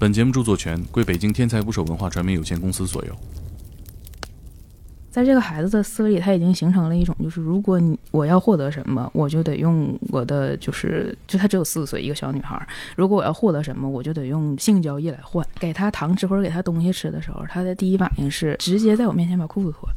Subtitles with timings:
[0.00, 3.16] 本节目著作权归北京天才捕手文化传媒有限公司所有。
[5.10, 12.64] 在这个孩子的思维里，他已经形成了一种，就是如果你我要获得什么，我就得用我的，就是就他只有四岁一个小女孩，
[12.94, 15.44] 如果我要获得什么，我就得用性交易来换。
[15.58, 19.96] 给他糖吃或者给他东西吃的时候，他的第一反应是直接在我面前把裤子脱了。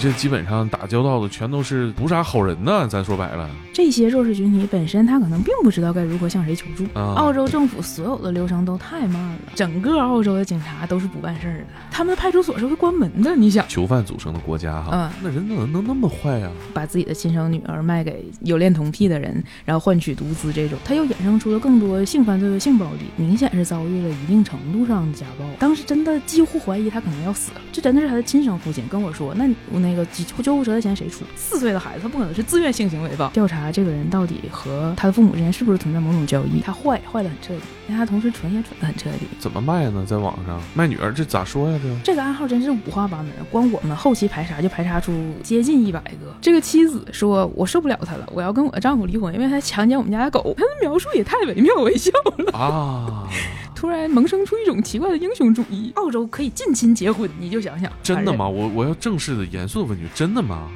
[0.00, 6.84] 这基本上打交道的全都是不啥好人呢，咱说白了，这些弱势群体本身他可能并不知道该如何向谁求助。
[6.92, 13.34] 啊澳洲政府所有的流程都太慢了，整个澳洲的警察都是不办事儿的，他们的派出所是会关门的。
[13.34, 16.50] 你想，囚犯组成的国家哈，嗯，那人怎么能那么坏呀？
[16.74, 25.44] 把自己的亲生女儿卖给有恋童癖的人，然后换取毒资，这种他又衍生出了更多性犯罪和性暴力，明显是遭遇了一定程度上的家暴。
[25.58, 29.93] 当时真的几乎怀疑他可能要死了，这真的是他的亲生父亲跟我说，那我那。
[29.94, 31.24] 那个救救护车的钱谁出？
[31.36, 33.30] 四岁的孩子他不可能是自愿性行为吧？
[33.32, 36.60] 调查这个人到底和他的父母之间是不是存在某种交易？
[36.60, 39.26] 他坏坏的很彻底，但他同时蠢也蠢的很彻底。
[39.38, 40.04] 怎么卖呢？
[40.04, 41.78] 在网上卖女儿，这咋说呀？
[41.80, 46.34] 这这个暗号真是五花八门，光我们后期排查就排查出接近一百个。
[46.40, 53.28] 这个妻子说：“我受不了他了，我要跟我的丈夫离婚，因为他强奸我们家的狗。”他的描述也太惟妙惟肖了啊！
[53.74, 55.92] 突然萌生出一种奇怪的英雄主义。
[55.96, 58.48] 澳洲可以近亲结婚，你就想想，真的吗？
[58.48, 60.70] 我我要正式的、严肃的问句，真的吗？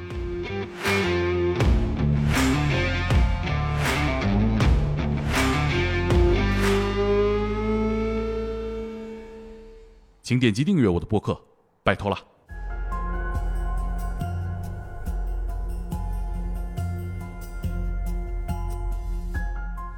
[10.21, 11.35] 请点击订阅我的播客，
[11.83, 12.17] 拜托了。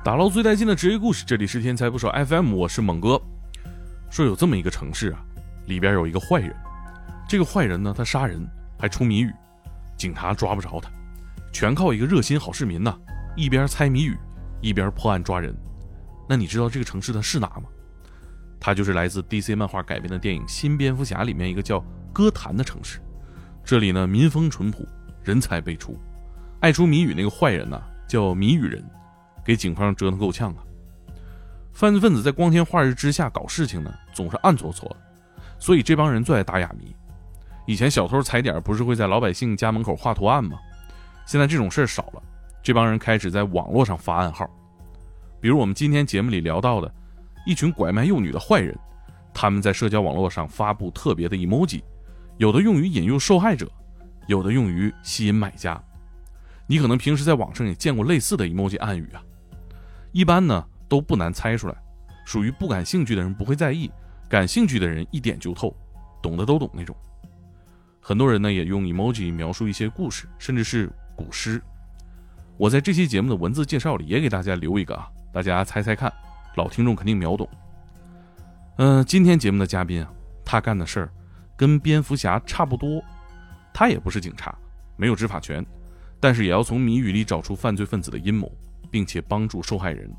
[0.04, 3.22] 打捞最带劲的职业故事，这里是天才不少 FM，我是猛哥。
[4.10, 5.24] 说有这么一个城市啊，
[5.68, 6.56] 里边有一个坏人，
[7.28, 8.42] 这个坏人呢，他杀人
[8.82, 9.32] 还出谜语，
[9.96, 10.90] 警察抓不着他，
[11.54, 12.98] 全靠一个热心好市民呐，
[13.36, 14.18] 一边猜谜语，
[14.60, 15.56] 一边破案抓人。
[16.28, 17.66] 那你知道这个城市它是哪吗？
[18.60, 21.80] 它就是来自 DC 漫画改编的电影《新蝙蝠侠》里面一个叫
[22.12, 23.00] 歌坛的城市。
[23.64, 24.84] 这里呢，民风淳朴，
[25.24, 25.96] 人才辈出，
[26.60, 28.84] 爱出谜语那个坏人呢，叫谜语人。
[29.46, 30.64] 给警方折腾够呛啊！
[31.72, 34.98] 犯罪分子在光天化日之下搞事情呢，总是暗搓搓的，
[35.60, 36.96] 所以这帮人最爱打哑谜。
[37.72, 40.60] 以前小偷踩点不是会在老百姓家门口画图案吗？
[41.26, 42.22] 现在这种事儿少了，
[42.62, 44.46] 这帮人开始在网络上发暗号。
[45.40, 46.94] 比如我们今天节目里聊到的，
[47.46, 48.78] 一群拐卖幼女的坏人，
[49.34, 51.82] 他们在社交网络上发布特别的 emoji，
[52.36, 53.72] 有的用于引诱受害者，
[54.28, 55.82] 有的用于吸引买家。
[56.68, 59.24] 你可能平时在网上也见过类似的 emoji 暗语啊。
[60.12, 61.76] 一般呢都不难猜出来，
[62.26, 63.90] 属于不感兴趣的人不会在意，
[64.28, 65.74] 感兴趣的人一点就透，
[66.22, 66.94] 懂的都懂那种。
[68.12, 71.62] 很多人呢也用 emoji 描述一些故事，甚至是古诗。
[72.58, 76.12] 我在这期节目的文字介绍里也给大家留一个啊，大家猜猜看，
[76.58, 77.48] 老听众肯定秒懂。
[78.80, 80.12] 嗯，今天节目的嘉宾啊，
[80.44, 81.14] 他干的事儿
[81.56, 83.02] 跟蝙蝠侠差不多，
[83.74, 84.54] 他也不是警察，
[84.98, 85.66] 没有执法权，
[86.20, 88.52] 但是也要从谜语里找出犯罪分子的阴谋。
[88.92, 90.14] 并且帮助受害人，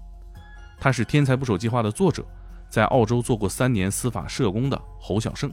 [0.81, 2.25] 他是“天才捕手计划”的作者，
[2.71, 5.53] 在澳洲做过三年司法社工的侯小胜。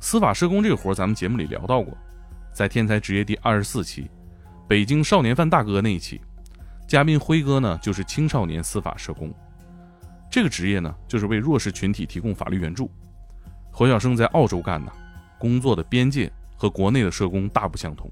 [0.00, 1.96] 司法社工这个活儿，咱们节目里聊到过，
[2.54, 4.10] 在《天才职业》第二十四期
[4.66, 6.18] “北京少年犯大哥”那一期，
[6.88, 9.32] 嘉宾辉哥呢就是青少年司法社工。
[10.30, 12.90] 这个职业呢，就是为弱势群体提供法律援助。
[13.70, 14.92] 侯小胜在澳洲干的，
[15.38, 18.10] 工作的边界和国内的社工大不相同，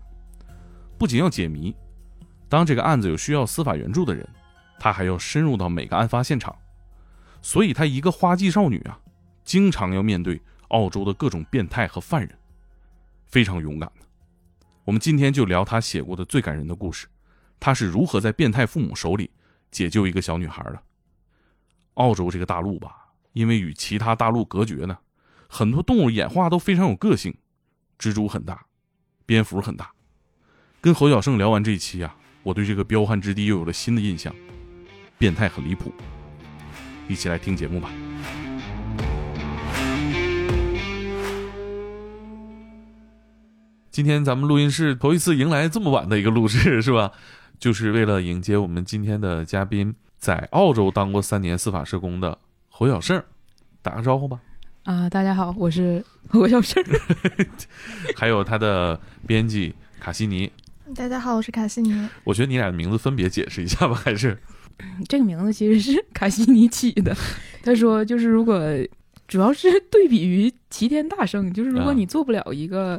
[0.98, 1.74] 不仅要解谜。
[2.50, 4.28] 当这个案子有需要司法援助的人，
[4.78, 6.54] 他还要深入到每个案发现场，
[7.40, 8.98] 所以他一个花季少女啊，
[9.42, 12.38] 经常要面对澳洲的各种变态和犯人，
[13.26, 14.06] 非常勇敢的。
[14.84, 17.06] 我们今天就聊他写过的最感人的故事，
[17.60, 19.30] 他是如何在变态父母手里
[19.70, 20.82] 解救一个小女孩的。
[21.94, 24.98] 澳洲这个大陆吧，因为与其他大陆隔绝呢，
[25.48, 27.36] 很多动物演化都非常有个性，
[27.98, 28.66] 蜘蛛很大，
[29.26, 29.92] 蝙蝠很大。
[30.80, 32.16] 跟侯小胜聊完这一期啊。
[32.44, 34.34] 我对这个彪悍之地又有了新的印象，
[35.18, 35.92] 变态很离谱。
[37.06, 37.90] 一起来听节目吧。
[43.98, 47.10] 今天咱们录音室头一次迎来这么晚的一个录制，是吧？
[47.58, 53.20] 就是为了迎接我们今天的嘉宾，在澳洲当过三年司法社工的侯小胜，
[53.82, 54.38] 打个招呼吧。
[54.84, 56.00] 啊，大家好，我是
[56.30, 56.80] 侯小胜。
[58.14, 60.48] 还有他的编辑卡西尼。
[60.94, 62.08] 大家好，我是卡西尼。
[62.22, 64.38] 我觉得你俩的名字分别解释一下吧，还是
[65.08, 67.12] 这个名字其实是卡西尼起的。
[67.64, 68.62] 他说，就是如果
[69.26, 72.98] 主要是对比于齐天大圣，就是如果你做不了一个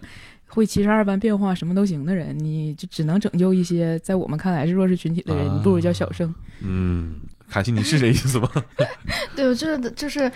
[0.50, 6.34] 会七十二般变化，什么都行的人，你就只能拯救一些在我们看来是弱势群体的人，你不如叫小生。
[6.62, 7.16] 嗯，
[7.48, 8.50] 卡西，你是这意思吗？
[9.36, 10.30] 对，我就是就是，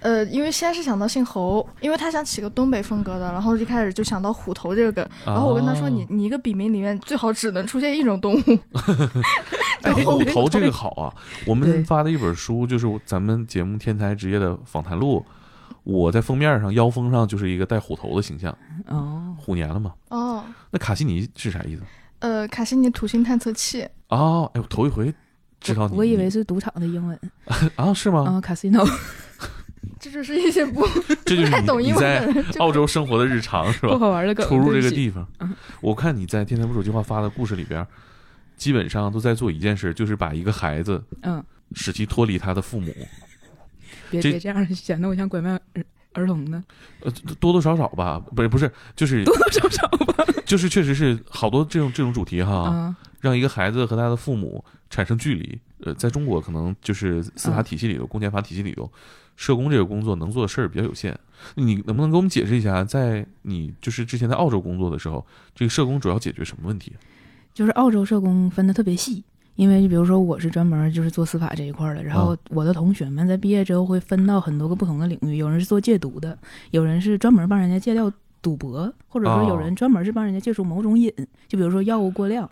[0.00, 8.58] 呃，因为先是想到姓侯，因为他想起个东北风格的，然后一开始就想到虎头这个梗，然后我跟他说，你你一个笔名里面最好只能出现一种动物。
[9.82, 11.14] 哎，虎头这个好啊！
[11.46, 15.24] 我们发的一本书就是咱们节目《天才职业的访谈录》。
[15.84, 18.56] 我在封面上腰封上就是一个带虎头的形象
[18.86, 19.94] 哦，虎年了嘛。
[20.08, 21.82] 哦，那卡西尼是啥意思？
[22.20, 23.86] 呃，卡西尼土星探测器。
[24.08, 25.12] 哦，哎，我头一回
[25.60, 27.18] 知道你，我以为是赌场的英文。
[27.76, 28.24] 啊，是吗？
[28.24, 28.86] 啊，casino，
[29.98, 30.86] 这就是一些不
[31.24, 32.26] 这就是你你在
[32.58, 33.88] 澳洲生活的日常是吧？
[33.88, 35.26] 不好玩的梗，出入这个地方，
[35.80, 37.86] 我看你在天才不手计划发的故事里边，
[38.56, 41.42] 基本上都在做一件事，就是把一个孩子嗯，
[41.72, 42.92] 使其脱离他的父母。
[44.10, 45.58] 别别这样，显得我像拐卖
[46.12, 46.62] 儿童呢。
[47.00, 55.58] 呃，多多少少吧，不是不是，就是多多少少吧，就是确实是好多这种这种主题哈，让一个孩子和他的父母产生距离。
[55.82, 58.90] 呃，在中国可能就是司法体系里头、公检法体系里头，
[59.34, 61.18] 社工这个工作能做的事儿比较有限。
[61.54, 65.24] 你能不能给我们解释一下，在你就是之前在澳洲工作的时候，
[65.54, 66.92] 这个社工主要解决什么问题？
[67.54, 69.24] 就是澳洲社工分的特别细。
[69.56, 76.38] 因为就比如说我是专门就是做司法这一块的，然后我的同学们在毕业之后会分到很多个不同的领域，有人是做戒毒的，
[76.70, 78.10] 有人是专门帮人家戒掉
[78.40, 81.12] 赌博，或者说有人专门是帮人家戒除某种瘾，
[81.46, 82.48] 就比如说药物过量。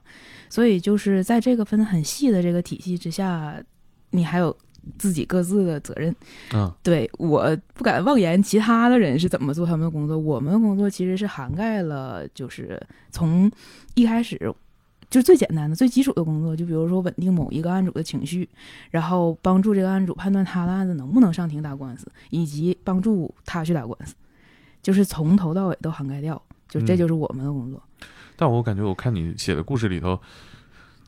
[0.50, 3.54] 所以就是在这个分的很细的这个体系之下，
[4.10, 4.54] 你还有
[4.98, 6.14] 自己各自的责任。
[6.52, 12.78] 嗯，对，我不敢妄言其他的人是怎么做他们的工作，我们的工作其实是涵盖了，就是
[13.10, 13.50] 从
[13.94, 14.54] 一开始。
[15.10, 18.49] 就是最简单的、最基础的工作，就比如说稳定某一个案主的情绪，
[18.90, 24.14] 然后帮助这个案主判断他的案子能不能上庭打官司，以及帮助他去打官司，
[24.82, 26.40] 就是从头到尾都涵盖掉。
[26.69, 27.82] 就这就是我们的工作。
[28.37, 30.20] 但我感觉，我看你写的故事里头，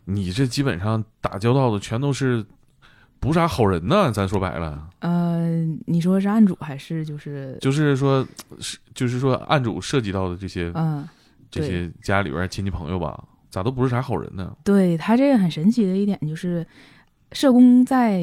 [0.07, 2.43] 你这基本上打交道的全都是
[3.21, 4.11] 不啥好人呢。
[4.11, 8.27] 咱说白了，呃，你说是案主还是就是就是说
[8.59, 11.07] 是就是说案主涉及到的这些嗯
[11.51, 13.23] 这些家里边亲戚朋友吧。
[13.51, 14.57] 咋都不是啥好人呢？
[14.65, 16.65] 对他这个很神奇的一点就是，
[17.33, 18.23] 社工在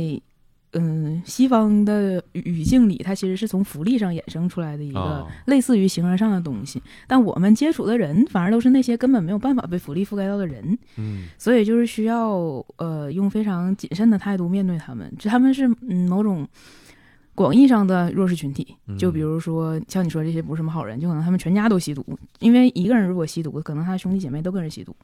[0.71, 6.81] 嗯西方的语境里，它其实是从福利上衍生出来的一个类似于形而上的东西。
[7.07, 16.47] 但我们接触的人反而都是那些根本没有办法被福利覆盖到的人，嗯，所以就是需要呃用非常谨慎的态度面对他们，就他们是嗯某种。
[17.37, 22.03] 广义上的弱势群体，就比如说像你说这些不是什么好人，就可能他们全家都吸毒。
[22.39, 24.95] 因为一个人如果吸毒，可能他兄弟姐妹都跟着吸毒。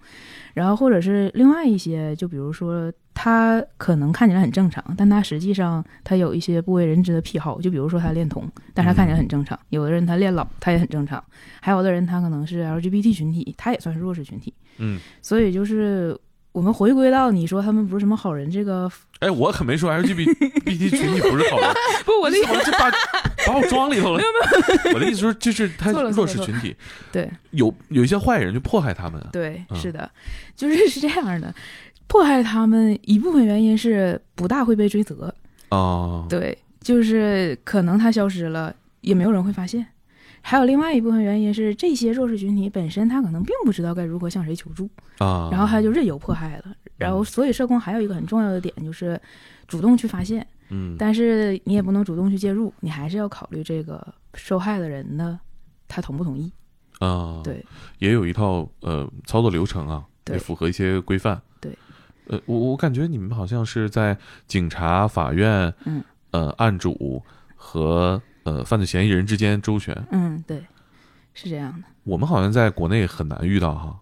[0.56, 7.62] 然后或者是另外一些，就比如说他可能看起来很正常，但他实际上他有一些不为人知的癖好。
[7.62, 9.59] 就比如说他恋童，但是他看起来很正常。
[9.69, 11.24] 有的人他恋老，他也很正常。
[11.62, 14.51] 还有的人他可能是 LGBT 群体，他也算是弱势群体。
[14.80, 16.19] 嗯，所以就是。
[16.54, 18.90] 我们回归到你说他们不是什么好人这个，
[19.20, 21.74] 哎，我可没说 LGBT 群体不是好人，
[22.06, 22.92] 不，我的意思是把
[23.48, 24.18] 把我装里头了。
[24.18, 26.76] 没有没有，我的意思说就是他弱势群体，
[27.12, 29.20] 对，有有一些坏人就迫害他们。
[29.32, 30.10] 对，是的，
[30.56, 31.54] 就是是这样的，
[32.08, 35.34] 迫害他们一部分原因是不大会被追责。
[35.70, 39.84] 啊，对，就是可能他消失了，也没有人会发现。
[40.45, 46.76] 还有另外一部分原因是，这些弱势群体本身他可能并不知道该如何向谁求助啊，然后他就任由迫害了。
[46.97, 49.19] 然后，所以社工还有一个很重要的点就是
[49.68, 55.40] 主动去发现，嗯，但是你也不能主动去介入，你还是要考虑这个受害的人呢
[55.88, 56.52] 他同不同意
[57.00, 57.42] 啊。
[57.42, 57.66] 对，
[58.00, 61.42] 也有一套呃操作流程啊，也符合一些规范。
[61.62, 61.76] 对，
[62.28, 67.23] 呃，我我感觉你们好像是在警察、法院，嗯，呃，案主
[67.56, 68.21] 和。
[68.44, 70.62] 呃，犯罪嫌疑人之间周旋，嗯，对，
[71.33, 71.88] 是这样的。
[72.04, 74.00] 我们好像在国内很难遇到哈。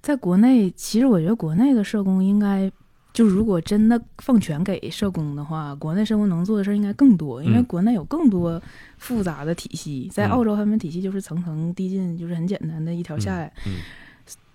[0.00, 2.70] 在国内，其实我觉得国内的社工应该，
[3.12, 8.62] 就如果真的放权给社工的话，国内社工能做的事儿应该更多，因为国内有更多
[8.98, 10.08] 复杂的体系。
[10.12, 13.52] 在澳洲，他们体系就是层层递进，就是很简单的一条下来。
[13.66, 13.72] 嗯，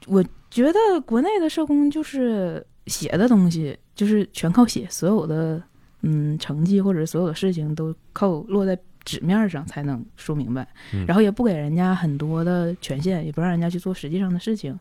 [0.08, 5.62] 我觉得国内的社工就是写的东西，就是全靠写，所有的。
[6.03, 10.67] 嗯，成绩或者所有的事情都靠落在纸面上才能说明白，
[11.07, 14.77] 然后也不给人家很多的权限，也不让人家去做实际上的事情，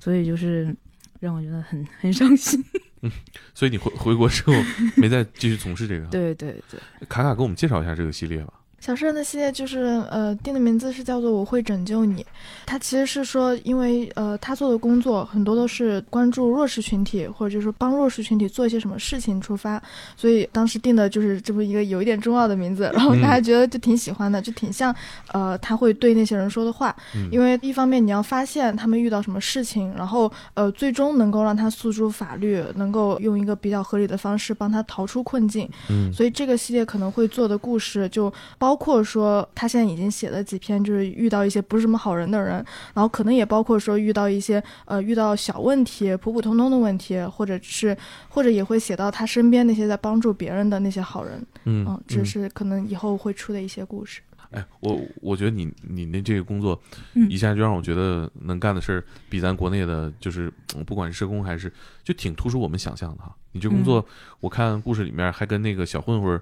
[0.00, 0.74] 所以就是
[1.20, 2.64] 让我觉得很很伤心。
[3.02, 3.10] 嗯，
[3.52, 4.52] 所以你回回国之后
[4.96, 6.06] 没再继续从事这个？
[6.06, 6.80] 对对对。
[7.08, 8.52] 卡卡给我们介绍一下这个系列吧。
[8.84, 12.26] 小诗人的系列就是呃定的名字是叫做我会拯救你，
[12.66, 19.80] 他其实是说因为呃他做的工作很多都是关注弱势群体或者就是帮弱势群体做一些什么事情出发，
[20.16, 24.92] 所以当时定的就是这么一个有一点中二的名字，然后大家觉得就挺喜欢的，就挺像
[25.32, 26.92] 呃他会对那些人说的话，
[27.30, 38.71] 因为一方面你要发现他们遇到什么事情，然后呃最终能够让他诉诸法律，能够用一个比较合理的方式帮他逃出困境，嗯，所以这个系列可能会做的故事就包。
[38.72, 42.52] 包括说他现在已经写了几篇，就是遇到一些不是什么好人的人，
[42.94, 47.94] 然后可能也包括说遇到一些呃遇到小问题、普普通通的问题，或者是
[48.30, 54.22] 或者也会写到他身边那些在帮助别人的那些好人，嗯，这是可能以后会出的一些故事。
[54.52, 56.80] 哎，我我觉得你你那这个工作，
[57.28, 60.50] 一下就让我觉得能干的事儿比咱国内的，就是
[60.86, 61.70] 不管是社工还是，
[62.02, 63.36] 就挺突出我们想象的哈。
[63.52, 64.02] 你这工作，
[64.40, 66.40] 我看故事里面还跟那个小混混。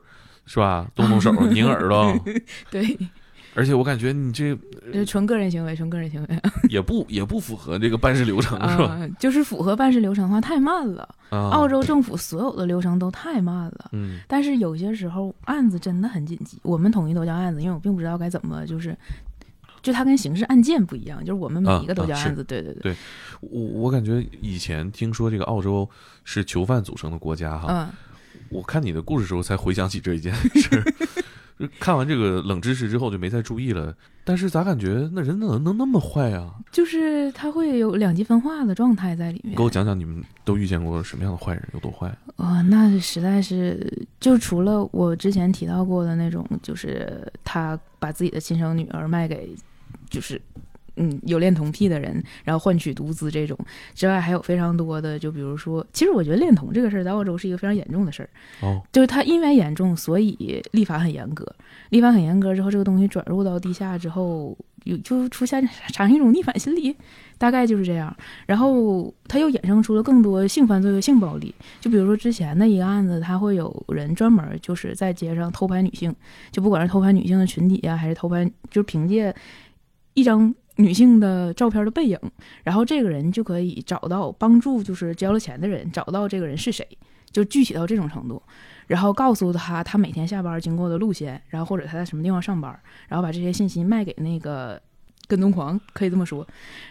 [0.51, 0.91] 是吧？
[0.97, 2.13] 动动手， 拧耳朵。
[2.73, 2.99] 对，
[3.55, 4.59] 而且我感觉你这
[4.93, 8.99] 这纯个人行为，纯个人行为， 也不也不符合这个办事流程，是吧？
[9.21, 11.09] 就是符合办事流程的话，太慢了。
[11.31, 13.91] 澳洲政府所有的流程都太慢了。
[13.93, 14.19] 嗯。
[14.27, 18.97] 但是有些时候案子真的很紧急，我们统一都叫案子，因为我并不知道该怎么，就是
[19.83, 22.43] 就它跟刑事案件不一样，就是我们每一个都叫案子。
[22.43, 22.83] 对对对。
[22.83, 22.97] 对，
[23.41, 25.89] 我我感觉以前听说这个澳洲
[26.25, 27.67] 是囚犯组成的国家，哈。
[27.69, 27.89] 嗯。
[28.51, 30.83] 我看你的故事时候才回想起这一件事，
[31.79, 33.95] 看完这个冷知识之后就没再注意了。
[34.25, 36.55] 但是咋感觉那人怎么能那么坏啊？
[36.71, 39.57] 就是他会有两极分化的状态在里面。
[39.57, 42.09] 给我讲讲你们都遇见过什么样的坏人，有多坏？
[42.37, 49.55] 啊，那实在是就除了我之前提到过的那种，就是他把自己的亲生女儿卖给，
[50.09, 50.41] 就是。
[51.03, 53.59] 嗯，有恋童癖的人，然后换取毒资这种
[53.95, 58.29] 之外，还有非常多的，就比如说，其实我觉得恋童这个事儿在澳洲是一个非常严重的事儿。
[58.61, 61.51] 哦，就是它因为严重，所以立法很严格。
[61.89, 64.55] 立法很严格之后，这个东西转入到地下之后，
[64.85, 66.95] 有就出现产生一种逆反心理，
[67.39, 68.15] 大概就是这样。
[68.45, 71.55] 然后它又衍生出了更多性犯罪和性暴力。
[71.81, 76.15] 就比如说之前的一个案子，他会有人专门就是在街上偷拍女性，
[76.51, 79.35] 就不管是偷拍女性的群体呀，还是偷拍，就是凭借
[80.13, 80.55] 一张。
[80.83, 82.19] 女性的照片的背影，
[82.65, 86.87] 然后这个人就可以找到帮助，就是交了钱的人，找到这个人是谁，
[87.31, 88.43] 就具体到这种程度，
[88.87, 94.81] 然后告诉他他每天下班经过的路线，然后或者他在什么地方上班，然后把这些信息卖给那个
[95.27, 96.47] 跟踪狂，可以这么说。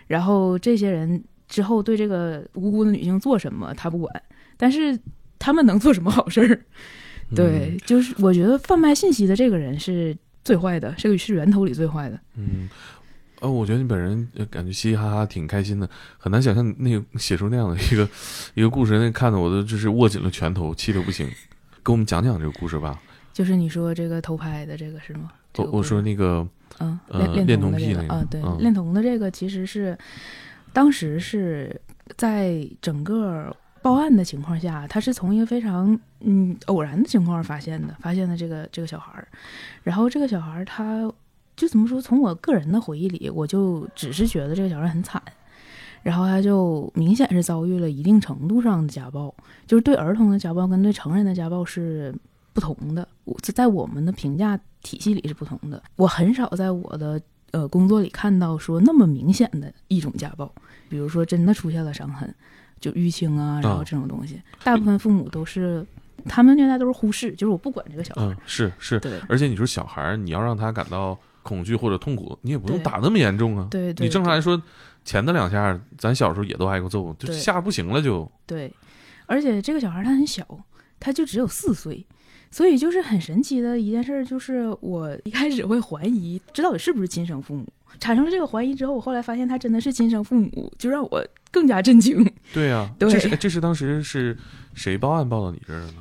[0.07, 4.23] 然后这些人之后对这个无辜的女性做什么他不管，
[4.55, 4.97] 但是
[5.37, 6.61] 他们能做什么好事儿？
[7.35, 12.19] 对，就是我觉得贩卖信息的这个人是最坏的，这个是源头里最坏的。
[12.35, 12.69] 嗯。
[13.41, 18.09] 呃，我觉得你本人感觉嘻嘻哈哈，挺开心的，很难想象那个写出那样的一个
[18.53, 21.25] 一个故事，那看的我都就是握紧了拳头，气得不行。
[21.83, 22.99] 给我们讲讲这个故事吧。
[23.31, 25.31] 就是你说这个偷拍的这个是吗？
[25.55, 26.45] 我我说那个，
[26.79, 29.97] 嗯，恋恋童癖那个啊，对，恋童的这个其实是
[30.73, 31.79] 当时是
[32.17, 39.25] 在整个报案的情况下，他是从一个非常嗯偶然的情况发现的，发现的这个这个小孩儿，
[39.83, 41.09] 然后这个小孩儿他。
[41.59, 42.01] 就怎么说？
[42.01, 45.21] 从我个人的回忆里，我就只是觉得这个小孩很惨，
[46.01, 49.35] 然后他就明显是遭遇了一定程度上的家暴，
[49.67, 52.15] 就是对儿童的家暴跟对成人的家暴是
[52.53, 53.05] 不同的，
[53.53, 55.83] 在我们的评价体系里是不同的。
[55.97, 60.49] 我很少在我的呃工作里看到说那么明显的一种家暴，
[60.87, 62.33] 比如说真的出现了伤痕，
[62.79, 65.85] 就淤青啊，然后这种东西，大部分父母都是
[66.23, 68.21] 他们虐待都是忽视，就是我不管这个小孩。
[68.21, 69.19] 嗯，是是，对。
[69.27, 71.19] 而且你说小孩，你要让他感到。
[71.43, 73.67] 恐惧或者痛苦，你也不用打那么严重啊。
[73.71, 74.61] 对，你正常来说，
[75.03, 78.29] 前的两下，咱小时候也都挨过揍，就吓不行了就。
[78.45, 78.71] 对，
[79.25, 80.45] 而且这个小孩他很小，
[80.99, 82.05] 他就只有四岁，
[82.51, 87.65] 所以就是很神奇的一件事，就是我一开始会怀疑，这到底是不是亲生父母？
[87.99, 92.23] 产生了这个怀疑之后，我后来发现他真的是亲生父母，就让我更加震惊。
[92.53, 94.37] 对呀， 这是这是当时是
[94.73, 95.95] 谁报案报到你这儿的呢？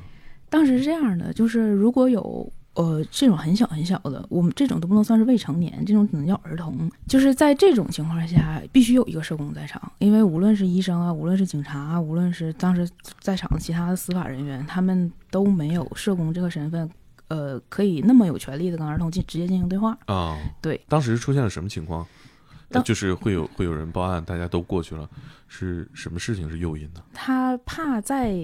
[0.49, 2.51] 当时是这样的，就是如果有。
[2.79, 6.89] 呃，这种很小很小的，我们这种都不能算是未成年，这种只能叫儿童。
[7.09, 16.89] 就是在这种情况下，必须有一个社工在场，因为无论是医生啊，无论是警察啊，无论是当时在场的其他的司法人员，他们都没有社工这个身份，
[17.27, 20.37] 呃，可以那么有权利的跟儿童进直接进行对话啊。
[20.61, 22.07] 对，当时出现了什么情况？
[22.85, 25.09] 就是会有会有人报案，大家都过去了，
[25.49, 27.01] 是什么事情是诱因呢？
[27.13, 28.39] 他怕在。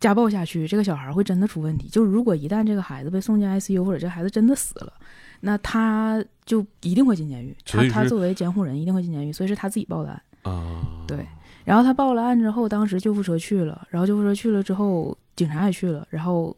[0.00, 1.88] 家暴下去，这个小孩会真的出问题。
[1.88, 4.92] 就是如果一旦这个孩子被送进 ICU，或者这孩子真的死了，
[5.40, 7.56] 那他就一定会进监狱。
[7.66, 10.22] 他他作为监护人一定会进监狱，所以是他自己报的案。
[10.42, 11.26] 啊，对。
[11.64, 16.06] 然后他报了案之后，当时救护车去了，然后救护车去了之后，警察也去了。
[16.08, 16.56] 然后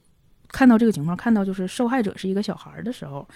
[0.49, 3.27] 看到这个情况，看到就是受害者是一个小孩的时候，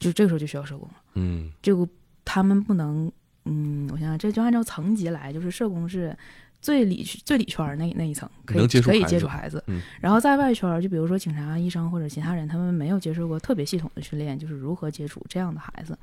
[0.00, 0.94] 就这个时候就需要社工了。
[1.14, 1.86] 嗯就
[2.24, 3.12] 他们不能，
[3.44, 6.16] 嗯，我想想，这就按照层级来，就是社工是
[6.62, 9.62] 最里最里圈儿那那一层，可以能接触可以孩子接触孩子。
[9.66, 15.98] 嗯然后在外圈儿，就比如说警察、医生或者其他人，他们没有接受过特别系统的训练，就是如何接触这样的孩子。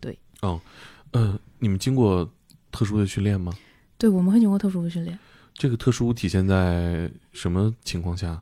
[0.00, 0.58] 对，哦
[1.10, 2.26] 呃，你们经过
[2.70, 3.52] 特殊的训练吗？
[3.98, 5.18] 对，我们会经过特殊的训练。
[5.52, 8.40] 这个特殊体现在什么情况下？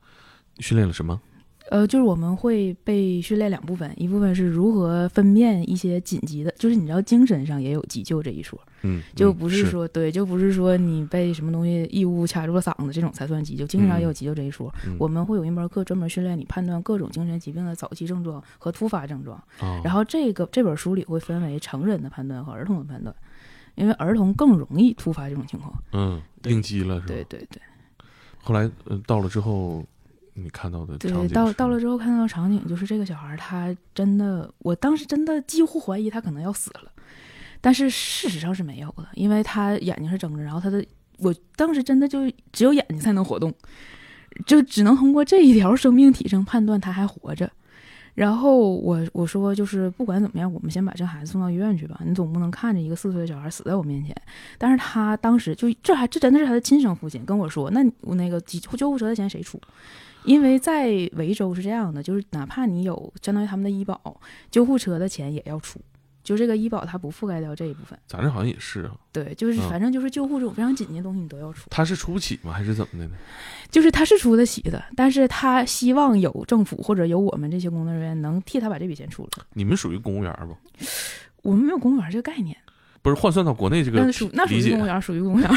[0.59, 1.19] 训练了什么？
[1.69, 14.73] 呃，就是我们会被训练两部分，一部分是如何分辨一些紧急的，就是你知道精神上也有急救这一说，嗯，就嗯不是说、对，就不是说你被什么东西异物卡住了嗓子这种才算急救，精神上也有急救这一说。
[14.85, 19.41] 嗯我们会有一门课专门训练你判断各种精神疾病的早期症状和突发症状。
[19.61, 23.15] 哦然后这个这本书里会分为成人的判断和儿童的判断，
[23.75, 25.73] 因为儿童更容易突发这种情况。
[25.93, 27.07] 嗯，应激了是吧？
[27.07, 27.61] 对对对
[28.41, 29.85] 后来呃到了之后，
[30.41, 36.91] 你看到的场对，景是到到了之后看到场景就是这个小孩儿他真的，我当时真的几乎怀疑他可能要死了，
[37.61, 40.83] 但是事实上是没有的，因为他眼睛是睁着，然后他的
[41.17, 42.19] 我当时真的就
[42.51, 43.53] 只有眼睛才能活动，
[44.45, 47.49] 就只能通过这一条生命体征判断他还活着。
[48.15, 52.01] 然后我我说就是不管怎么样，我们先把这孩子送到医院去吧。
[52.05, 54.13] 你总不能看着一个四岁的小孩死在我面前。
[54.57, 59.61] 但是他当时就这还这真的是他的亲生父亲跟我说，那我那个急救护车的钱谁出？
[60.23, 64.19] 因为在维州是这样的，就是哪怕你有相当于他们的医保，
[64.51, 65.79] 救护车的钱也要出，
[66.23, 67.97] 就这个医保它不覆盖掉这一部分。
[68.05, 68.91] 咱这好像也是啊。
[69.11, 71.67] 对，就是嗯反正就是救护这种非常紧急的东西你都要出。
[71.69, 72.51] 他是出不起吗？
[72.51, 73.15] 还是怎么的呢？
[73.71, 79.29] 就是他是出得起的，但是他希望有政府或者有我们这些工作人员能替他把这笔钱出了。
[79.53, 80.85] 你们属于公务员不？
[81.41, 82.55] 我们没有公务员这个概念，
[83.01, 85.49] 不是换算到国内这个那属那属于公务员，属于公务员。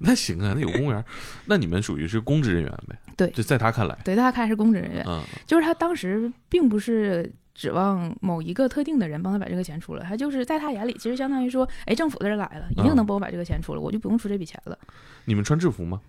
[0.02, 1.04] 那行啊，那有公务员，
[1.44, 2.98] 那你们属于是公职人员呗？
[3.16, 14.78] 对就在他看来，对，他看来是公职人员，嗯，就是他当时并不是指望某一个特定的人帮他把这个钱出了，他就是在他眼里，其实相当于说，哎，政府的人来了，一定能帮我把这个钱出了，我就不用出这笔钱了。
[15.26, 16.00] 你们穿制服吗？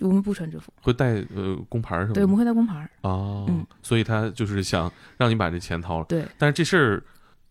[0.00, 2.12] 我们不穿制服，会带呃工牌什么？
[2.12, 7.02] 对，我们会带工牌嗯所以他就是想让你把这钱掏了，对，但是这事儿，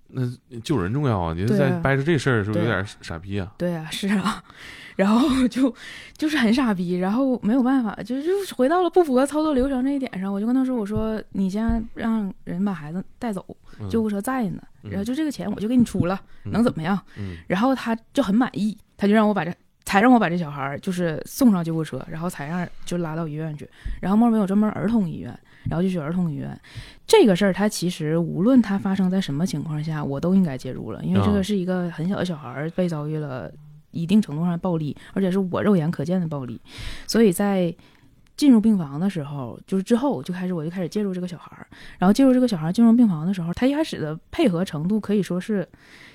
[0.07, 0.21] 那
[0.63, 1.33] 救人重要啊！
[1.35, 3.51] 你在掰着这事儿，是不是有点傻逼啊？
[3.57, 4.43] 对啊，是啊，
[4.95, 5.73] 然后就
[6.17, 13.45] 就是很傻逼，然后没有办法，就就回到了不符合操作流程这一点上，我就跟他说，我说你先让人把孩子带走，
[13.79, 16.99] 嗯救护车在呢，嗯然后就这个钱我就给你出了，嗯能怎么样？
[17.17, 19.53] 嗯然后他就很满意，他就让我把这。
[19.87, 23.69] 才让我把这小孩儿就是送上救护车，然后才让就拉到医院去。
[24.01, 25.39] 然后莫尔没有专门儿童医院，
[25.69, 26.59] 然后就去儿童医院。
[27.07, 33.51] 这个事儿，他其实无论他发生在什么情况下，我都应该介入了，因为这啊个是一个很小的小孩儿被遭遇了
[33.91, 36.59] 一定程度上的暴力，而且是我肉眼可见的暴力。
[37.07, 37.73] 所以在
[38.35, 41.65] 进入病房的时候，就是之后就开始我就开始介入这个小孩儿，
[41.97, 45.65] 然后介入这个小孩儿进入病房的时候，他一开始的配合程度可以说是，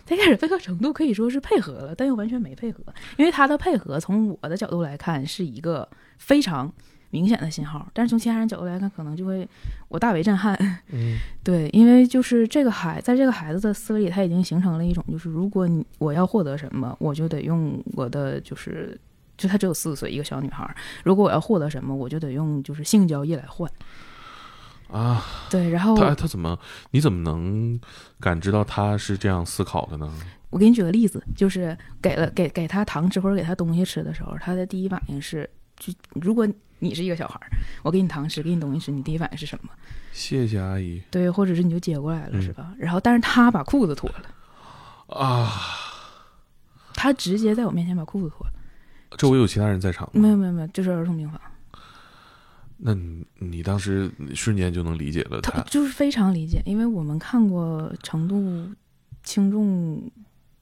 [0.04, 2.82] 他一开始配合程度可以说是配合了，但又完全没配合，
[3.16, 6.70] 因为他的配合从我的角度来看是一个非常
[7.10, 9.48] 明显的信号，但是从其他人角度来看，可能就会
[9.88, 10.54] 我大为震撼。
[10.92, 18.98] 嗯 对，因为就是这个孩，在这个孩子的思维里，他已经形成了一种，就是如果你我要获得什么，我就得用我的就是。
[19.36, 20.76] 就她只有四岁，一个小女孩儿。
[21.02, 23.66] 如果我要获得什么，我就得用就是性交易来换。
[24.92, 26.58] 啊，对，然后他他怎么？
[26.90, 27.80] 你怎么能
[28.20, 30.12] 感知到他是这样思考的呢？
[30.50, 35.48] 我给你举个例子，就是给了给给他糖吃或者给他东西吃的时候，他的第一反应是，
[35.80, 36.46] 就如果
[36.78, 37.50] 你是一个小孩儿，
[37.82, 39.70] 我给你糖吃，给你东西吃，你第一反应是什么？
[40.12, 42.72] 谢谢阿姨对，或者是你就接过来了，嗯是吧？
[42.78, 45.50] 然后，但是他把裤子脱了，啊！
[46.94, 48.52] 他直接在我面前把裤子脱了。
[49.16, 50.20] 周围有其他人在场吗？
[50.20, 51.40] 没有没有没有，就是儿童病房。
[52.76, 58.66] 那你你当时瞬间就能理解了他他就是非常理解，因为我们看过程度
[59.22, 60.10] 轻重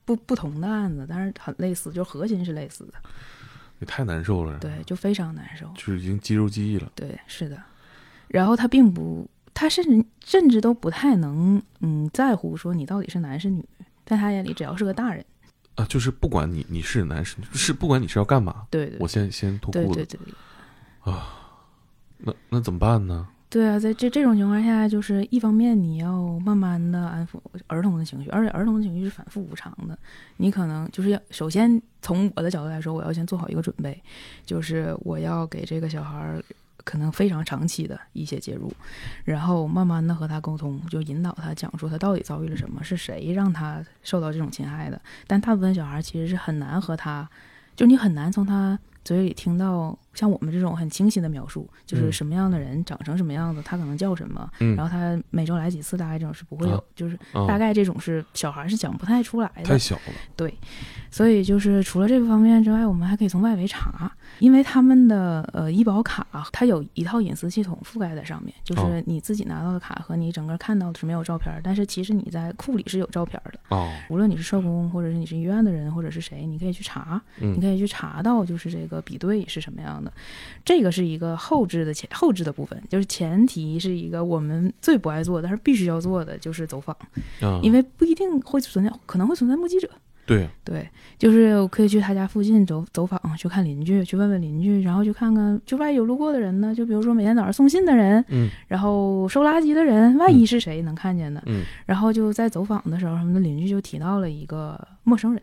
[0.04, 2.94] 不不同的案子，但是很类似，就是核心是类似的。
[3.80, 5.66] 也太难受了，对，就非常难受。
[5.74, 6.90] 就是已经肌肉记忆了。
[6.94, 7.62] 对，是的。
[8.28, 13.64] 然后他并不，他甚至甚至都不太能嗯在乎说你到底是男是女，
[14.04, 15.24] 在他眼里只要是个大人，
[15.76, 21.14] 啊，就是不管你你是男是女，是不管你是要干嘛，对对我先先脱裤子，对对对对。
[22.18, 23.28] 那那怎么办呢？
[23.50, 29.98] 对啊，在这这种情况下，就是一方面你要慢慢的安抚儿童的情绪，而且儿童的情绪是反复无常的。
[30.36, 33.98] 你可能就是要首先从我的角度来说，我要先做好一个准备，
[34.44, 36.44] 就是我要给这个小孩儿
[36.84, 38.70] 可能非常长期的一些介入，
[39.24, 45.00] 然后慢慢的和他沟通，就引导他讲述他到底遭遇了什么，是谁让他受到这种侵害的。
[45.26, 47.26] 但大部分小孩其实是很难和他，
[47.74, 59.78] 就你很难从他嘴里听到像我们这种很清晰的描述，就是嗯什么样的人长成什么样子，他可能叫什么，嗯然后他每周来几次，大概这种是不会有，啊就是啊大概这种是小孩是讲不太出来的太。
[59.78, 60.52] 小了，对，
[61.10, 73.58] 所以就是除了这个方面之外，我们还可以从外围查，因为他们的呃医保卡它有一套隐私系统覆盖在上面，就哦是你自己拿到的卡和你整个看到的是没有照片儿，但是其实你在库里是有照片儿的。
[73.68, 80.12] 哦，无论你是社工，或者是你是医院的人，或者是谁，你可以去查，你嗯可以去查到就是这个比对是什么样的。
[80.64, 86.96] 这个是一个后置的前后置的部分，就是前提是一个我们最不爱做，但是必须要做的就是走访，
[87.40, 89.88] 啊，因为不一定会存在，可能会存在目击者。
[90.26, 98.46] 对，对，就是我可以去他家附近走走访，去看邻居，去问问邻居，然后去看看，就万一有路过的人呢，就比如说每天早上送信的人，嗯。
[98.66, 101.64] 然后收垃圾的人，万一是谁能看见的，嗯。
[101.86, 105.42] 然后就在走访的时候，他们的邻居就提到了一个陌生人，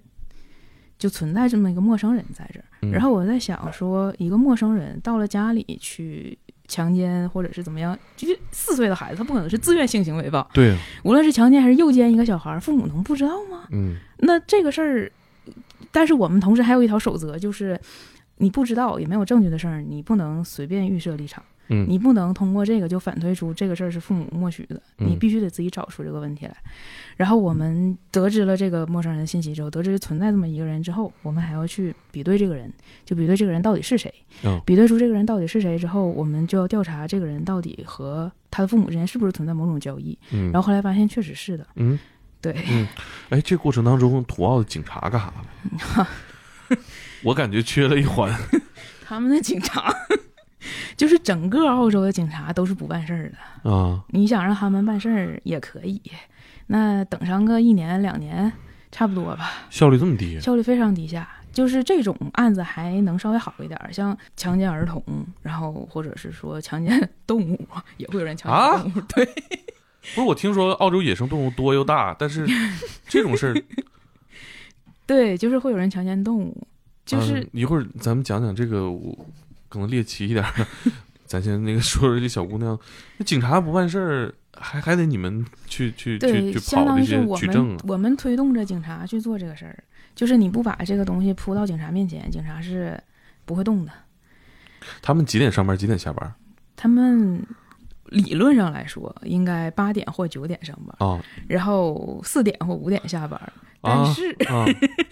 [1.06, 2.66] 就存在这么一个陌生人在这儿。
[2.82, 6.36] 嗯然后我在想说，一个陌生人到了家里去
[6.68, 10.48] 强奸或者是怎么样，就是四岁的孩子，他不可能是自愿性行为吧？
[10.52, 13.68] 对，无论是强奸还是诱奸一个小孩，父母能不知道吗？
[13.72, 15.12] 嗯那这个事儿，
[15.92, 17.80] 但是我们同时还有一条守则，就是
[18.38, 21.44] 你不知道也没有证据的事儿，你不能随便预设立场。
[21.68, 26.56] 嗯，你不能通过这个就反推出这个事儿是父母默许的，嗯你必须得自己找出这个问题来。
[27.16, 32.72] 然后我们得知了这个陌生人的信息之后，得知存在这么一个人之后，我们还要去比对这个人，
[33.06, 34.14] 就比对这个人到底是谁。
[34.44, 40.18] 嗯比对出这个人到底是谁之后，我们就要调查这个人到底和他的父母之间是不是存在某种交易。
[40.32, 41.98] 嗯，然后后来发现确实是的，嗯，
[42.42, 42.88] 对，嗯
[43.30, 45.34] 哎，这过程当中，土澳的警察干啥
[45.98, 46.08] 了？
[47.24, 48.32] 我感觉缺了一环。
[49.06, 49.94] 他们的警察。
[50.96, 53.32] 就是整个澳洲的警察都是不办事儿
[53.64, 56.02] 的，啊，你想让他们办事儿也可以，
[56.68, 58.52] 那等上个一年两年
[58.92, 60.40] 差不多吧，效率这么低？
[60.40, 61.28] 效率非常低下。
[61.56, 65.02] 就是这种案子还能稍微好一点儿，像强奸儿童，
[65.42, 67.58] 然后或者是说强奸动物，
[67.96, 69.06] 也会有人强啊奸动物。
[69.08, 69.26] 对，
[70.16, 72.46] 不是，我听说澳洲野生动物多又大，但是
[73.08, 73.56] 这种事儿，
[75.08, 76.68] 对，就是会有人强奸动物，
[77.06, 79.18] 就是、嗯一会儿咱们讲讲这个，我
[79.76, 80.44] 可能猎奇一点
[81.28, 82.80] 咱先那个说说这小姑娘，
[83.18, 87.70] 那警察不办事儿，还还得你们去去去对，去相跑这些当于是我举证啊。
[87.70, 89.84] 们我们推动着警察去做这个事儿，
[90.16, 92.98] 就是你不把这个东西扑到警察面前，警察是
[93.44, 93.92] 不会动的。
[95.02, 95.76] 他们几点上班？
[95.76, 96.32] 几点下班？
[96.76, 97.44] 他们
[98.06, 103.42] 理论上来说应该八点或九点上班，啊然后四点或五点下班。
[103.82, 104.66] 但啊是、 啊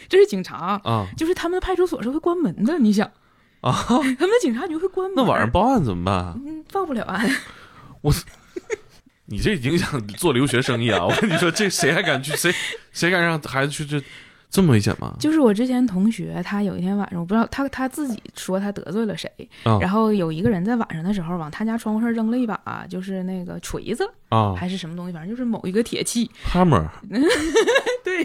[0.07, 2.77] 这是警察，啊就是他们的派出所是会关门的。
[2.77, 3.09] 你想，
[3.63, 3.71] 啊！
[3.87, 6.39] 他们的警察局会关门，那晚上报案怎么办？
[6.45, 7.29] 嗯报不了案。
[8.01, 8.13] 我
[9.25, 11.05] 你这影响做留学生意啊！
[11.05, 12.35] 我跟你说，这谁还敢去？
[12.35, 12.53] 谁
[12.91, 14.01] 谁敢让孩子去这
[14.53, 15.15] 这么危险吗？
[15.19, 19.27] 就是我之前同学，他有一天晚上，我不知道他他自己说他得罪了谁，
[19.63, 26.87] 啊然后有一个人在晚上的时候往他家窗户上扔了一把，就是那个锤子啊还是什么东西，反正就是某一个铁器，，hammer
[28.05, 28.23] 对，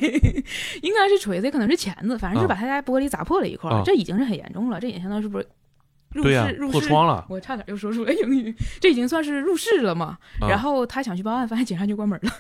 [0.83, 5.47] 应该是锤子，也可能是钳子，反正就把他家玻璃砸破了一块儿，啊这已经是很严重了，这已经相当于是不是
[6.13, 6.73] 入室、入室。
[6.73, 7.25] 破窗了。
[7.31, 10.19] 我差点又说出了英语，这已经算是入室了嘛？
[10.43, 12.31] 啊然后他想去报案，发现警察局关门了。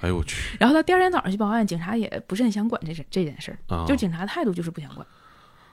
[0.00, 3.84] 哎呦我去然后他第二天早上去报案，警察也不是很想管这事这件事儿，啊！
[3.86, 5.06] 就警察态度就是不想管。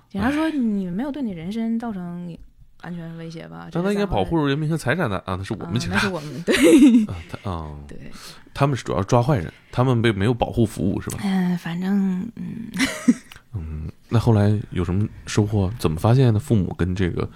[0.10, 2.38] 警察说：“你没有对你人身造成
[2.82, 6.56] 安全威胁吧？”但他应该保护人民和财产的啊，那是我们警察啊那是我们 对
[7.06, 8.12] 啊，他啊，对，
[8.54, 11.20] 他们是主要抓坏人，他们被没有保护服务是吧？
[11.24, 12.72] 嗯，反正嗯，
[13.54, 15.72] 嗯，那后来有什么收获？
[15.80, 16.40] 怎么发现的？
[16.40, 17.30] 父母跟这个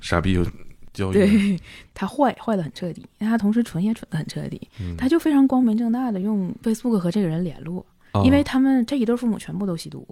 [0.00, 0.44] 傻逼有
[0.92, 1.14] 交易？
[1.14, 1.60] 对
[1.94, 4.60] 他坏坏的很彻底，但他同时蠢也蠢的很彻底。
[4.80, 10.06] 嗯，他就非常光明正大的用 Facebook 和这个人联络，啊因为他们这一对父母全部都吸毒，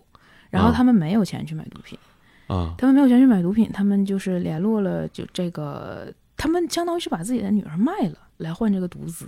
[0.50, 1.98] 然后啊他们没有钱去买毒品，
[2.46, 9.26] 啊他们没有钱去买毒品，他们就是联络了就这个，他们相当于是把自己的女儿卖了来换这个毒资。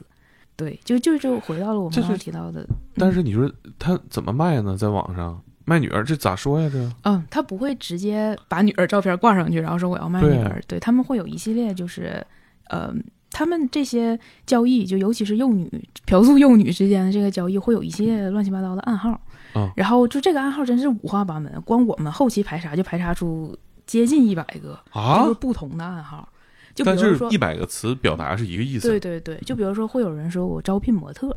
[0.54, 4.76] 对，就就就回到了我们刚提到的，但是你说他怎么卖呢？
[4.76, 6.68] 在网上卖女儿，这咋说呀？
[6.72, 10.60] 这嗯，他不会直接把女儿照片挂上去，然后说我要卖女儿。
[10.66, 12.24] 对他们会有一系列就是，
[12.68, 12.92] 呃，
[13.30, 15.70] 他们这些交易，就尤其是幼女
[16.04, 19.10] 嫖宿幼女之间的这个交易，会有一系列乱七八糟的暗号。
[19.54, 23.54] 啊然后就这个暗号真是五花八门，光我们后期排查就排查出
[23.86, 26.26] 接近一百个，啊就是，不同的暗号。
[26.74, 28.88] 就比但如说是一，百个词表达是一个意思。
[28.88, 31.36] 对对对，就比如说会有人说我招聘模特，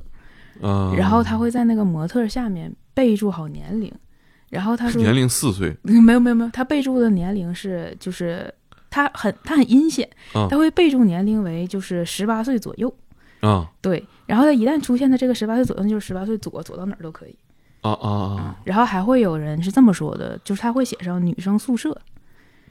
[0.62, 3.92] 嗯，然后他会在那个模特下面备注好年龄，
[4.50, 5.76] 然后他说年龄四岁。
[5.84, 8.54] 没有没有没有，他备注的年龄是就是
[8.90, 12.94] 他很他很阴险，嗯他会备注年龄为就是十八岁左右，
[13.42, 13.70] 啊。
[13.82, 17.36] 对，然后他一旦出现的这个十八岁左右，那就是十八岁左左到哪儿都可以，
[17.82, 18.56] 啊啊啊。
[18.64, 22.00] 然后还会有人是这么说的，就是他会写上女生宿舍，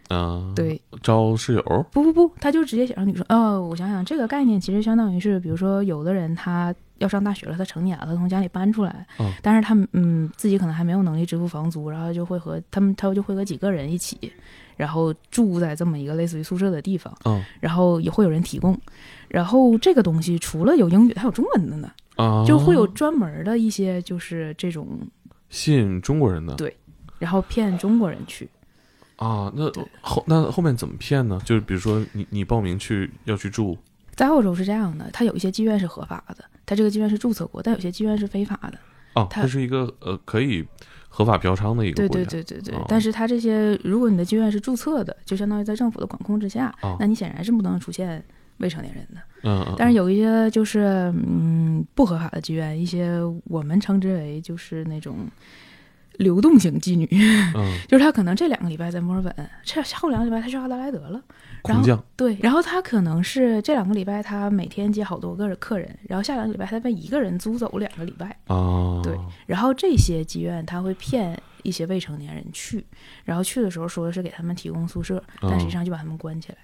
[0.08, 1.86] 啊！，对，招室友？
[1.92, 3.24] 不不不，他就直接写上女生。
[3.28, 14.32] 哦，我想想，这个概念其实相当于是，比如说有的人他要上大学了，他成年了，他从家里搬出来，嗯但是他嗯自己可能还没有能力支付房租，然后就会和他们他就会和几个人一起，
[14.76, 18.78] 然后住在这么一个类似于宿舍的地方，嗯然后也会有人提供。
[19.28, 24.86] 然后这个东西除了有英语，还有中文的呢，啊，就会有专门的一些就是这种，
[25.50, 26.76] 吸引中国人的对
[27.18, 28.48] 然后骗中国人去。
[29.16, 29.52] 啊。
[29.56, 31.40] 那后那后面怎么骗呢？
[31.44, 33.76] 就是比如说你你报名去要去住
[34.14, 38.78] 在澳洲是这样的，它有一些妓院是合法的，它这个妓院是注册过，但有些妓院是非法的。
[39.14, 40.66] 哦，它它是一个呃可以
[41.08, 42.24] 合法嫖娼的一个对国家。
[42.30, 48.24] 对对对对，哦但是它这些，如果你的妓院是注册的，就相当于在政府的管控之下，哦那你显然是不能出现
[48.58, 49.20] 未成年人的。
[49.42, 55.18] 嗯嗯，但是有一些就是嗯不合法的妓院，一些我们称之为就是那种
[56.18, 57.08] 流动型妓女，
[57.54, 57.78] 嗯。
[57.88, 61.20] 就是她可能这两个礼拜在墨尔本，这后两个礼拜她去阿德莱德了。
[61.66, 62.02] 然后降。
[62.16, 72.84] 对，然后她可能是这两个礼拜她每天接好多个客人，然后下两个礼拜她被一个人租走两个礼拜，哦，对然后这些妓院她会骗一些未成年人去，
[73.24, 76.58] 然后去的时候说的是给他们提供宿舍，但实际上就把他们关起来。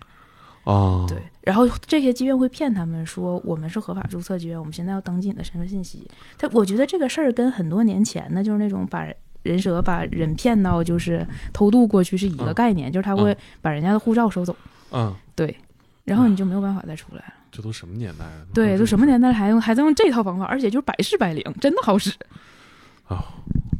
[0.64, 6.06] 哦，对，然后这些妓院会骗他们说我们是合法注册妓院，我们现在要登记你的身份信息。
[6.36, 9.08] 他我觉得这个事儿跟很多年前的就是那种把
[9.42, 14.54] 人蛇把人骗到就是偷渡过去是一个嗯概念，就是他会把人家的护照收走，
[14.92, 15.56] 嗯，对，
[16.04, 17.34] 然后你就没有办法再出来了。
[17.50, 18.46] 这都什么年代了？
[18.54, 22.12] 对，都什么年代了还用还在用这套方法，而且就是百试百灵，真的好使。
[23.08, 23.18] 哦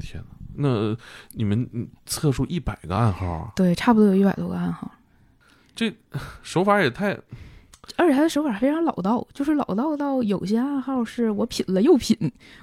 [0.00, 0.28] 天哪！
[0.56, 0.96] 那
[1.32, 4.90] 你们嗯测出一百个暗号啊，对，差不多有一百多个暗号。
[5.76, 5.94] 这
[6.42, 7.16] 手法也太
[7.96, 12.16] 而且他的手法非常老道，就是老道到有些暗号是我品了又品，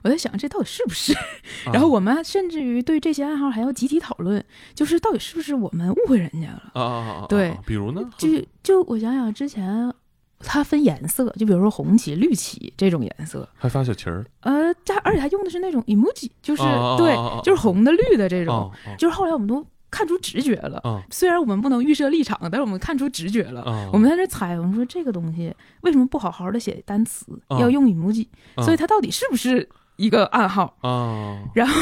[0.04, 1.14] 我在想这到底是不是？
[1.66, 6.72] 啊然后我们甚至于对这些暗号还要集体讨论，就是到底是不是我们误会人家了？
[6.74, 7.26] 啊啊啊啊！
[7.28, 8.02] 对啊比如呢？
[8.18, 8.28] 就
[8.64, 9.94] 就我想想之前。
[10.40, 16.62] 它分颜色，就比如说红旗、绿旗这种颜色，还发小旗儿，呃，它而且它用的是那种 emoji，就是、
[16.96, 20.80] 对就是红的、绿的这种，哦就是后来我们都看出直觉了。
[20.84, 23.62] 哦虽然我们不能预设立场，但是我们看出直觉了。
[23.62, 30.76] 哦，我们在这猜，我们说这个东西为什么不好好的写单词，哦要用 emoji？、哦所以它到底是不是一个暗号？
[30.82, 31.74] 啊 然后，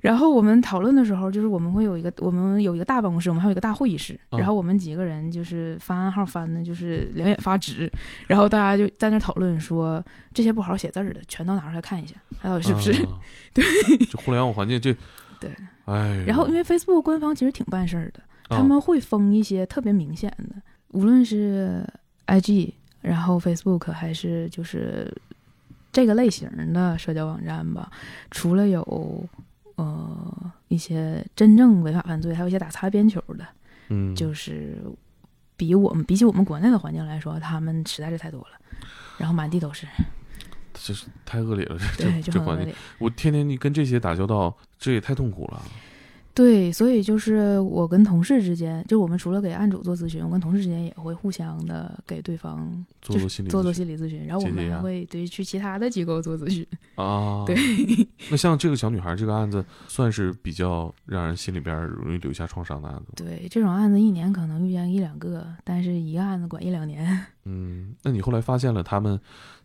[0.00, 7.90] 然后我们讨论的时候，就是我们会有一个，我们有一个大办公室，我们还有一个大会议室，嗯然后我们几个人就是翻暗号翻的，就是两眼发直，
[8.28, 10.02] 然后大家就在那讨论说，
[10.32, 12.92] 这些不好好写字儿的，全都拿出来看一下，它到底是不是？
[13.04, 13.18] 啊
[13.52, 13.64] 对，
[14.10, 14.94] 这互联网环境这，
[15.40, 15.50] 对，
[15.86, 18.20] 哎，然后因为 Facebook 官方其实挺办事儿的，
[18.50, 20.54] 哦他们会封一些特别明显的，
[20.88, 21.84] 无论是
[22.26, 25.12] IG，然后 Facebook 还是就是
[25.92, 27.90] 这个类型的社交网站吧，
[28.30, 29.28] 除了有
[29.76, 33.46] 呃一些真正违法犯罪，还有一些打擦边球的，
[33.88, 34.76] 嗯，就是
[35.56, 38.58] 比我们比起我们国内的环境来说，他们实在是太多了，
[39.18, 39.86] 然后满地都是，
[40.74, 42.74] 这是太恶劣了，这对，这这环境。
[42.98, 45.62] 我天天你跟这些打交道，这也太痛苦了。
[46.34, 56.66] 对，所以就是我跟同事之间，就我们除了给案主做咨询，我跟同事之间也会互相的给对方做做心理做做咨询心理咨询，然后我们还会对去其他的机构做咨询。
[56.96, 57.56] 啊，对，
[58.30, 63.24] 那像这个小女孩这个案子，算是比较让人心里边容易留下创伤的案子。
[63.24, 67.18] 对，这种案子一年可能遇见一两个，但是一个案子管一两年。
[67.48, 69.18] 嗯，那你后来发现了他们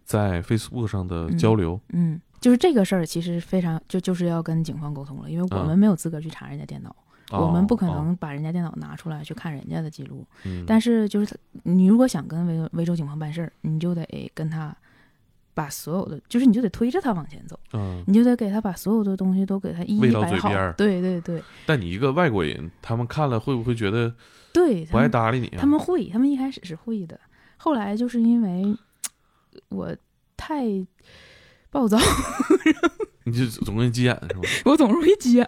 [0.06, 6.90] 在 Facebook 上的交流，嗯，就是这个事儿其实非常就就是要跟警方沟通了，因为我啊们没有资格去查人家电脑，
[7.30, 10.26] 哦我们不可哦能把人家电脑拿出来去看人家的记录。
[10.44, 14.76] 嗯，但是就是他你如果想跟维维州警方办事儿，你就得跟他
[15.54, 20.50] 把所有的，就是你就得推着他往前走，嗯，你就得给他把所有的东西都给他一一摆好。
[20.74, 24.12] 对对对但你一个外国人，他们看了会不会觉得
[24.52, 25.58] 对，不爱搭理你啊？
[25.60, 27.20] 他们会，他们一开始是会的，
[27.58, 28.76] 后来就是因为
[29.70, 29.96] 我
[30.36, 30.66] 太
[31.72, 31.98] 暴躁，
[33.24, 34.42] 你就总容易急眼是吧？
[34.66, 35.48] 我总容易急眼。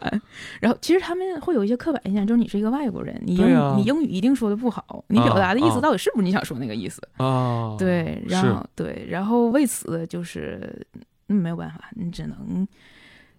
[0.61, 7.01] 然后其实他们会有一些刻板印象，就是你是一个外国人，你英语、你英语一定说的不好，你表达的意啊思到底是不是你想说那个意思？
[7.17, 10.85] 啊，对，然后对，然后为此就是
[11.27, 12.67] 嗯没有办法，你只能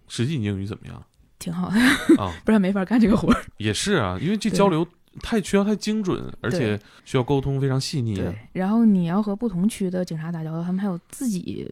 [0.07, 1.03] 实际你英语怎么样
[1.39, 1.79] 挺好的，
[2.21, 2.31] 啊？
[2.45, 3.43] 不然没法干这个活儿。
[3.57, 4.85] 也是啊，因为这交流
[5.21, 8.23] 太需要太精准，而且需要沟通非常细腻啊。
[8.25, 11.71] 对，然后你要和不同区的警察打交道，他们还有自己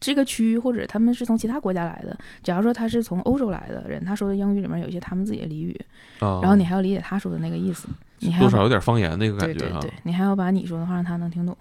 [0.00, 2.16] 这个区域或者他们是从其他国家来的。
[2.42, 5.80] 假如说他是从欧洲来的人，他说的英语里面有一些他们自己的俚语，
[6.20, 7.88] 啊，然后你还要理解他说的那个意思，
[8.20, 9.80] 你还多少有点方言那个感觉哈。
[9.80, 11.56] 对对对，你还要把你说的话让他能听懂。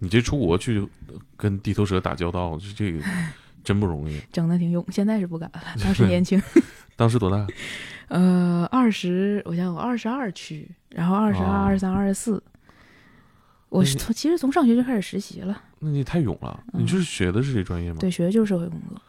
[0.00, 0.86] 你这出国去
[1.36, 3.04] 跟地头蛇打交道，这这个
[3.62, 4.20] 真不容易。
[4.32, 6.42] 整的挺勇，现在是不敢了， 当时年轻。
[6.96, 7.46] 当时多大？
[8.08, 12.42] 呃，二十，我想我二十二去，然后二十二、哦二十三、二十四。
[13.70, 16.62] 我是从其实从上学就开始实习了，那你太勇了。
[16.72, 17.98] 你就是学的是这专业吗？
[18.00, 19.00] 对，学的就是社会工作。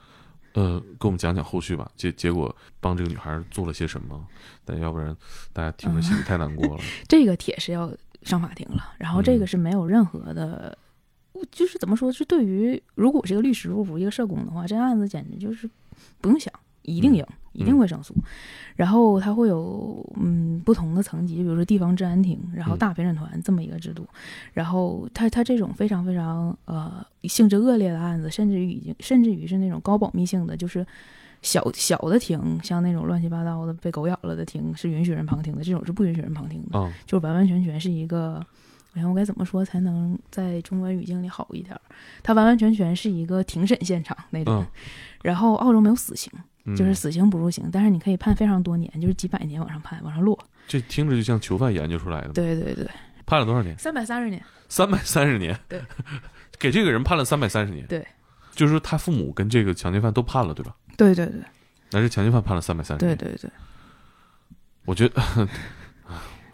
[0.53, 1.89] 呃，给我们讲讲后续吧。
[1.95, 4.25] 结结果帮这个女孩做了些什么？
[4.65, 5.15] 但要不然
[5.53, 6.83] 大家听着心里太难过了。
[7.07, 7.91] 这个帖是要
[8.23, 10.77] 上法庭了，然后这个嗯是没有任何的，
[11.51, 15.69] 就是怎么说，是对于如果我是一个律师，如果不是一个社工的话，这案子简直就是
[16.19, 18.13] 不用想，一定赢，一定会胜诉。
[18.75, 24.07] 然后他会有嗯不同的层级，比如说地方治安庭，然后嗯大陪审团这么一个制度。
[24.53, 30.85] 然后他他这种非常非常呃性质恶劣的案子，甚至于已经甚至于是那种高保密性的，就是。
[31.43, 36.77] 小小的庭，像那种乱七八糟的被狗咬了的庭，是允许人旁听的，这种是不允许人旁听的。
[36.77, 38.45] 啊，就是完完全全是一个，
[38.93, 41.81] 我想我该怎么说才能在中文语境里好一点儿？
[42.21, 44.61] 它完完全全是一个庭审现场那种。
[44.61, 44.67] 嗯
[45.23, 46.31] 然后澳洲没有死刑，
[46.65, 50.37] 嗯就是死刑不入刑，但是你可以判非常多年，就是几百年往上判，往上落。
[50.67, 52.87] 这听着就像囚犯研究出来的。，对对对，
[53.25, 53.77] 判了多少年？
[53.77, 54.43] 三百三十年。
[54.69, 55.57] 三百三十年。
[55.67, 55.81] 对，
[56.57, 57.85] 给这个人判了三百三十年。
[57.87, 58.05] 对，
[58.53, 60.75] 就是说他父母跟这个强奸犯都判了，对吧？
[60.97, 61.41] 对对对
[61.91, 63.17] 那是强奸犯判了三百三十年。
[63.17, 63.51] 对对对，
[64.85, 65.21] 我觉得，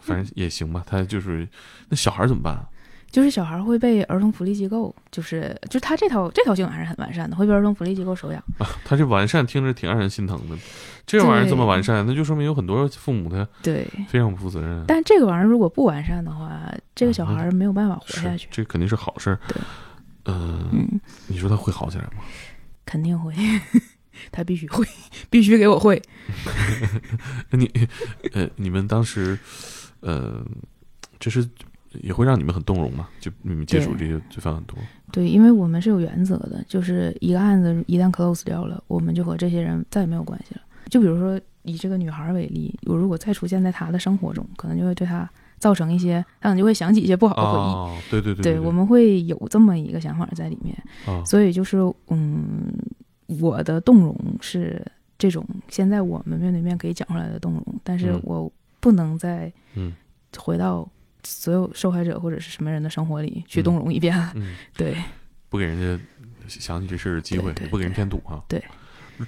[0.00, 0.82] 反正也行吧。
[0.86, 1.48] 他就是
[1.88, 2.66] 那小孩怎么办啊？
[3.10, 8.42] 就是小孩会被儿童福利机构，就是就他这套这套系统还是很完善的，会被儿童福利机构收养。
[8.84, 10.56] 他这完善听着挺让人心疼的。
[11.06, 14.84] 这玩意儿这么完善，那就说明有很多父母他对，非常不负责任。
[14.86, 18.46] 但这个玩意儿如果不完善的话，这个小孩没有办法活下去。
[18.50, 19.40] 这肯定是好事儿。
[19.48, 19.56] 对，
[20.26, 22.22] 嗯、嗯，你说他会好起来吗？
[22.84, 23.32] 肯定会，
[24.30, 24.86] 他必须会，
[25.30, 26.02] 必须给我会。
[27.52, 27.70] 你，
[28.34, 29.38] 呃，你们当时，
[30.00, 30.44] 呃，
[31.18, 31.48] 这是
[32.02, 33.08] 也会让你们很动容嘛？
[33.20, 34.78] 就你们接触这些罪犯很多，
[35.12, 40.60] 对，因为我们是有原则的，就是一个案子一旦 close 掉了，我们就和这些人再也没有关系了。
[40.88, 47.72] 就比如说以这个女孩为例，我如果再出现在她的生活中，可能就会对她造成一些，她可能就会想起一些不好的回忆。
[47.72, 52.72] 哦，对对对对，我们会有这么一个想法在里面，啊，所以就是嗯，
[53.40, 54.82] 我的动容是
[55.18, 59.92] 这种现在我们面对面可以讲出来的动容，但是嗯我不能再嗯
[60.38, 60.88] 回到
[61.28, 64.16] 所有受害者或者是什么人的生活里去嗯动容一遍。
[64.34, 64.96] 嗯， 对，
[65.50, 66.04] 不给人家
[66.48, 68.42] 想起这事儿的机会，不给人添堵啊。
[68.48, 68.62] 对，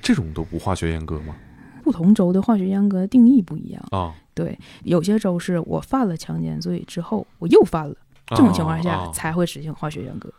[0.01, 1.37] 这种都不化学阉割吗？
[1.85, 3.83] 不同州的化学阉割定义不一样。
[3.91, 7.95] 啊，对，有些州是我犯了强奸罪之后，我又犯了，
[8.29, 10.33] 这种情况下啊才会实行化学阉割。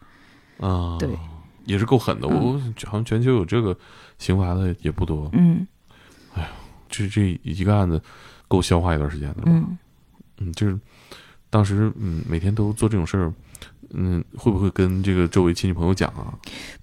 [0.65, 1.09] 啊，对，
[1.65, 2.27] 也是够狠的。
[2.27, 3.77] 嗯我好像全球有这个
[4.17, 5.65] 刑罚的也不多，嗯
[6.33, 6.49] 哎呀
[6.89, 8.01] 这这一个案子
[8.47, 9.43] 够消化一段时间的吧？
[9.45, 9.77] 嗯，
[10.37, 10.79] 嗯，就是
[11.51, 13.31] 当时嗯每天都做这种事儿，
[13.93, 16.33] 嗯，会不会跟这个周围亲戚朋友讲啊？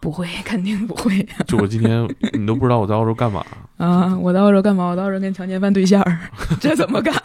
[0.00, 3.44] 不会，肯定不会 就我今天你都不知道我在澳洲干嘛，
[3.78, 4.16] 啊！
[4.18, 4.84] 我在澳洲干嘛？
[4.90, 6.04] 我到时候跟强奸犯对象，
[6.60, 7.12] 这怎么干？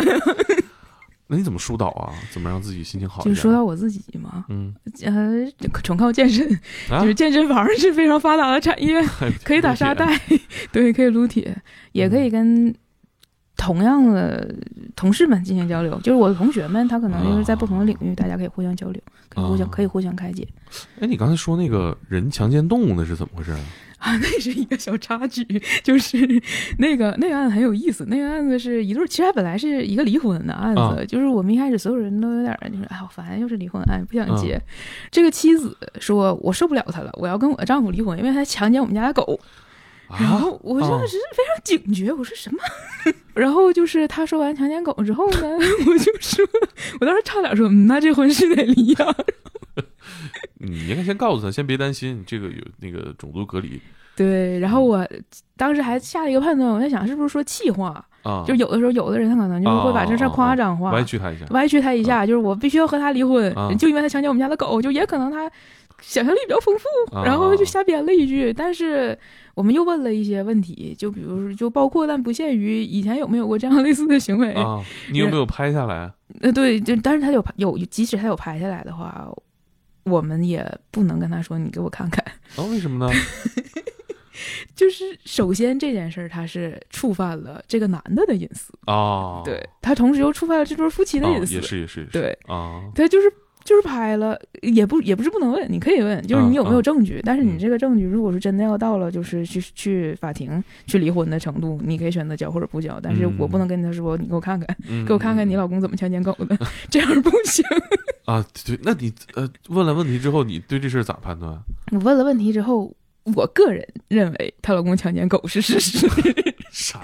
[1.28, 2.14] 那你怎么疏导啊？
[2.32, 3.36] 怎么让自己心情好一点？
[3.36, 6.48] 就说到我自己嘛，嗯，呃，纯靠健身，
[6.90, 9.02] 啊就是健身房是非常发达的产业，
[9.44, 10.20] 可以打沙袋，
[10.72, 11.56] 对，可以撸铁，
[11.94, 12.74] 也可以跟
[13.56, 14.54] 同样的
[14.96, 16.00] 同事们进行交流。
[16.02, 20.48] 就是我的同学们，他可能就是在不同的领域，大家可以互相交流，可以互相啊可以互相开解
[21.00, 23.60] 哎，你刚才说那个人强奸动物那是怎么回事啊？
[24.00, 24.18] 啊。
[24.20, 25.46] 那是一个小插曲，
[25.82, 26.18] 就是
[26.78, 28.06] 那个 那个案子很有意思。
[28.10, 34.62] 那个案子是一对儿，其实它本来是一个离婚的案子，啊就是我们一开始所有人都有点儿就是哎，好烦，又是离婚案，不想嗯接。
[35.10, 39.40] 这个妻子说：“我受不了他了，我要跟我的丈夫离婚，因为他强奸我们家的狗。”
[40.10, 42.60] 然啊，后我当时非常警觉，我说什么？
[43.34, 45.40] 然后就是他说完强奸狗之后呢，
[45.88, 46.46] 我就说，
[47.00, 49.16] 我当时差点说，嗯，那这婚是得离呀、
[50.60, 53.82] 你应该先告诉他，先别担心，这个有那个种族隔离。
[54.16, 55.08] 对，然后我
[55.58, 61.46] 当时还下了一个判断，我在想是不是说气话，啊，就有的时候有的人他可能就是会把这事儿夸张化，歪曲他一下。
[61.50, 63.74] 歪曲他一下，就是我必须要和他离婚，啊。
[63.74, 65.50] 就因为他强奸我们家的狗，就也可能他
[66.00, 67.24] 想象力比较丰富，啊。
[67.26, 68.54] 然后就瞎编了一句。
[68.54, 69.18] 但是
[69.56, 74.52] 我们又问了一些问题，就比如说，就包括但不限于以前有没有过这样类似的行为。
[74.54, 76.12] 啊，你有没有拍下来？
[76.42, 79.32] 呃，对，就但是他有拍有，即使他有拍下来的话，
[80.06, 82.24] 我们也不能跟他说你给我看看。
[82.56, 83.14] 啊，为什么呢？
[84.76, 92.38] 就是首先这件事儿，他是触犯了这个男的的隐私，啊，对他同时又触犯了这对夫妻的哦隐私，也是也是也是对。
[92.48, 93.32] 啊，他就是
[93.64, 97.22] 就是拍了，也不也不是不能问，你可以问，就是你有没有证据。
[97.24, 103.00] 但是你嗯这个证据，如果是真的要到了就是去去法庭去离婚的程度，你可以选择交或者不交。
[103.02, 106.58] 但是我不能跟他说，你给我看看，嗯 给我看看你老公怎么强奸狗的，
[106.90, 107.64] 这样不行。
[108.26, 111.58] 啊，对，那你呃问了问题之后，你对这事儿咋判断？
[111.92, 112.94] 我问了问题之后，
[113.36, 116.08] 我个人认为她老公强奸狗是事实。
[116.72, 117.00] 啥？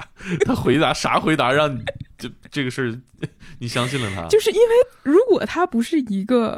[0.46, 1.20] 他回答啥？
[1.20, 1.84] 回答让你
[2.20, 3.28] 这这个事儿，
[3.60, 4.28] 你相信了他？
[4.28, 6.58] 就是因为如果他不是一个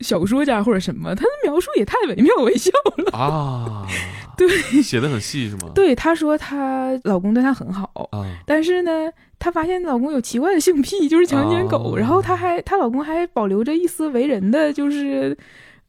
[0.00, 3.16] 小说家或者什么，他的描述也太惟妙惟肖了。
[3.16, 3.86] 啊，
[4.36, 4.48] 对，
[4.82, 5.70] 写的很细是吗？
[5.74, 15.36] 对，她说她老公对她很好，啊，但是呢，她发现老公有奇怪的性癖，就是强奸狗，哦然后她还她老公还保留着一丝为人的就是。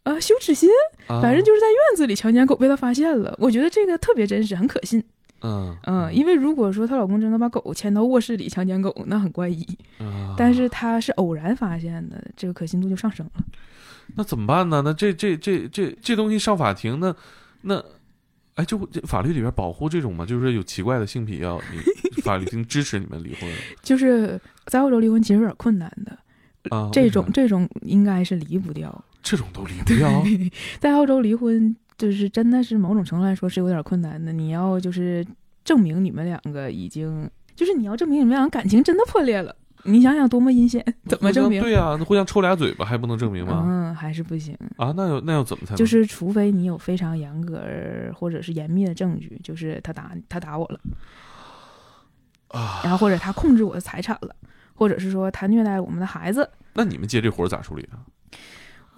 [0.04, 0.70] 呃，羞耻心，
[1.08, 5.04] 啊反正就是在院子里强奸狗被她发现了，我觉得这个特别真实，很可信。
[5.42, 9.66] 嗯嗯，因为如果说她老公真的把狗牵到卧室里强奸狗，那很怪异。
[10.00, 13.44] 啊但是她是偶然发现的，这个可信度就上升了。
[14.16, 14.82] 那怎么办呢？
[14.84, 17.16] 那这这这这这东西上法庭，那
[17.62, 17.84] 那
[18.56, 20.26] 哎，就这法律里边保护这种嘛？
[20.26, 23.50] 就是有奇怪的性癖要你法律庭支持你们离婚
[23.82, 26.90] 就是在澳洲离婚其实有点困难的，啊？
[26.92, 29.04] 这种这种应该是离不掉。
[29.22, 30.24] 这种都离不掉
[30.80, 34.34] 在澳洲离婚，就是真的是某种程度来说是有点困难的。
[34.34, 35.24] 你要就是
[35.64, 39.56] 证明你们两个已经，就是你要证明你们俩感情真的破裂了。
[39.84, 41.62] 你想想多么阴险，怎么证明？
[41.62, 43.64] 对呀、那互相抽俩嘴巴还不能证明吗？
[43.66, 44.54] 嗯，还是不行。
[44.76, 45.78] 啊，那要那要怎么才能？
[45.78, 47.62] 就是除非你有非常严格
[48.14, 50.80] 或者是严密的证据，就是他打他打我了，
[52.50, 54.36] 啊，然后或者他控制我的财产了，
[54.74, 56.50] 或者是说他虐待我们的孩子。
[56.74, 58.04] 那你们接这活儿咋处理啊？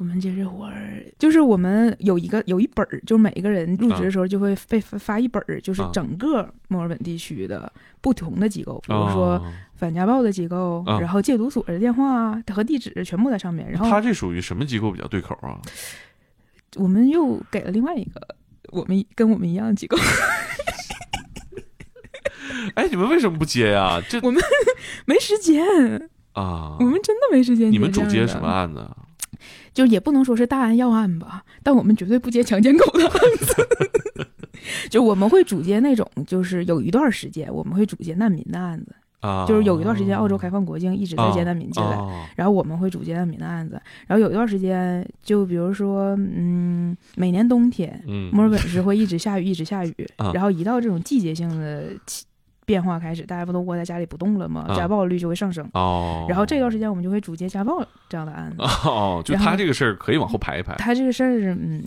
[0.01, 7.71] 我们接这活儿，就是我们有一个有一本儿，就是每一个人入职的时候就会被发发一本儿，就是啊整个墨尔本地区的
[8.01, 13.69] 不同的机构，比如说哦反家暴的机构，啊然后戒毒所的电话和地址全部在上面。
[13.69, 15.61] 然后他这属于什么机构比较对口啊？
[16.77, 18.35] 我们又给了另外一个
[18.71, 19.95] 我们跟我们一样的机构，
[22.73, 24.01] 哎，你们为什么不接呀？
[24.09, 24.41] 这我们
[25.05, 25.63] 没时间，
[26.33, 27.71] 啊，我们真的没时间。
[27.71, 28.47] 你们主接什么？
[28.47, 28.97] 案子啊？
[29.73, 33.67] 就也不能说是大案要案吧，但我们绝对不接强奸狗的案子。
[34.89, 43.81] 就我们会主接那种，就是有一段时间我们会主接难民的案子，啊，就是有一段时间澳洲开放国境一直在接难民进来，哦然后我们会主接难民的案子。
[44.07, 52.25] 然后有一段时间，就比如说，嗯，每年冬天嗯，墨尔本是会一直下雨，一直下雨啊，然后一到这种季节性的起
[52.71, 54.63] 变化开始，大家不都窝在家里不动了吗？
[54.69, 55.67] 啊家暴率就会上升。
[55.73, 58.55] 哦，然后这段时间我们就会主接家暴这样的案子。
[58.87, 61.83] 哦，就他这个事儿可以往后排一排他这个事儿，嗯，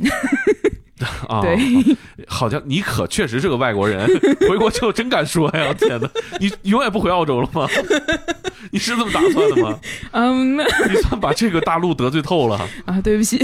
[1.26, 1.41] 啊。
[1.41, 1.57] 对，
[2.28, 4.07] 好像你可确实是个外国人，
[4.47, 5.72] 回国之后真敢说呀！
[5.72, 7.66] 天哪，你永远不回澳洲了吗？
[8.70, 9.78] 你是这么打算的吗？
[10.12, 12.61] 嗯你算把这个大陆得罪透了。
[12.85, 13.43] 啊，对不起，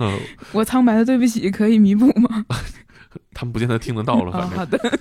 [0.00, 0.18] 嗯
[0.52, 2.44] 我苍白的对不起可以弥补吗？
[3.34, 4.98] 他们不见得听得到了，啊，反正好的，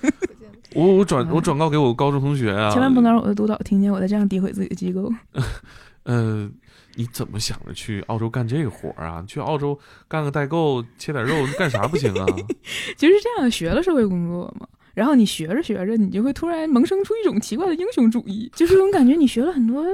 [0.76, 5.11] 我我转我转告给我高中同学啊，千万不能让我的督导听见我在这样诋毁自己的机构。
[6.03, 6.49] 呃，
[6.95, 9.24] 你怎么想着去澳洲干这个活儿啊？
[9.28, 12.26] 去澳洲干个代购，切点肉，干啥不行啊？
[12.97, 19.85] 就是这样，学了社会工作嘛，然后你学着学着，你就会突然萌生出一种奇怪的英雄主义，就是这种感觉，你学了很多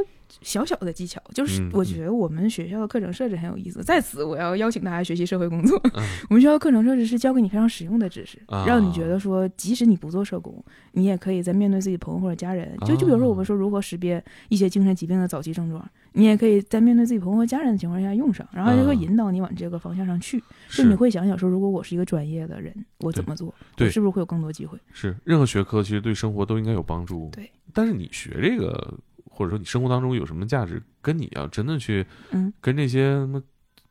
[0.41, 1.21] 小小的技巧。
[1.33, 5.79] 就是嗯我觉得我们学校的课程设置很有意思，在此我要邀请大家学习社会工作。
[5.93, 15.87] 嗯我们学校的课程设置是教给你非常实用的知识，啊让你觉得说，即使你不做社工，你也可以在面对自己朋友或者家人，就就比如说我们说如何识别一些精神疾病的早期症状，
[16.17, 20.43] 你也可以在面对自己朋友和家人的情况下用上，然后就会啊引导你往这个方向上去。
[20.69, 23.53] 就你会想想说，如果我是一个专业的人，我怎么做？
[23.75, 24.77] 对我是不是会有更多机会？
[24.91, 27.29] 是，任何学科其实对生活都应该有帮助。
[27.31, 33.39] 对，但是你学这个，或者说你生活当中有什么价值，跟你要真的去嗯，跟那些什么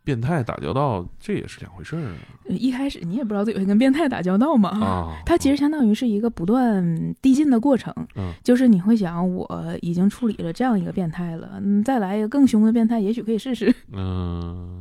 [0.06, 2.14] 变态打交道，这也是两回事儿啊
[2.48, 4.68] 一开始你也不知道自己会跟变态打交道嘛。
[4.68, 5.20] 啊。
[5.26, 13.74] 它其实相当于是一个不断递进的过程，嗯就是你会想，我已经处理了这样一个变态了，嗯，再来一个更凶的变态，也许可以试试。
[13.90, 14.80] 嗯，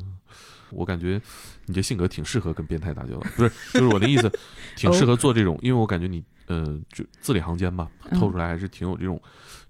[0.69, 1.19] 我感觉
[1.65, 4.31] 你这性格挺适合跟变态打交道，不是， 就是我的意思，
[4.75, 9.19] 挺适合做这种，因为我感觉你呃，就字里行间吧，嗯透出来还是挺有这种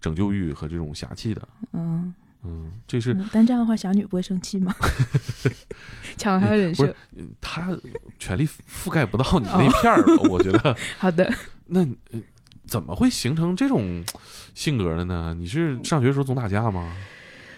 [0.02, 1.42] 拯救欲和这种侠气的。
[1.72, 2.14] 嗯，嗯，
[2.88, 4.74] 这是嗯但这样的话，侠女不会生气吗？
[6.18, 6.96] 抢她的人不是设。
[7.42, 7.78] 他
[8.20, 10.76] 权力覆盖不到你那片儿了，我觉得。
[10.98, 11.32] 好的，
[11.68, 11.82] 那、
[12.12, 12.22] 呃
[12.68, 14.04] 怎么会形成这种
[14.56, 15.36] 性格的呢？
[15.38, 16.92] 你是上学时候总打架吗？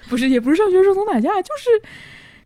[0.09, 1.69] 不是，也不是上学时候总打架，就是，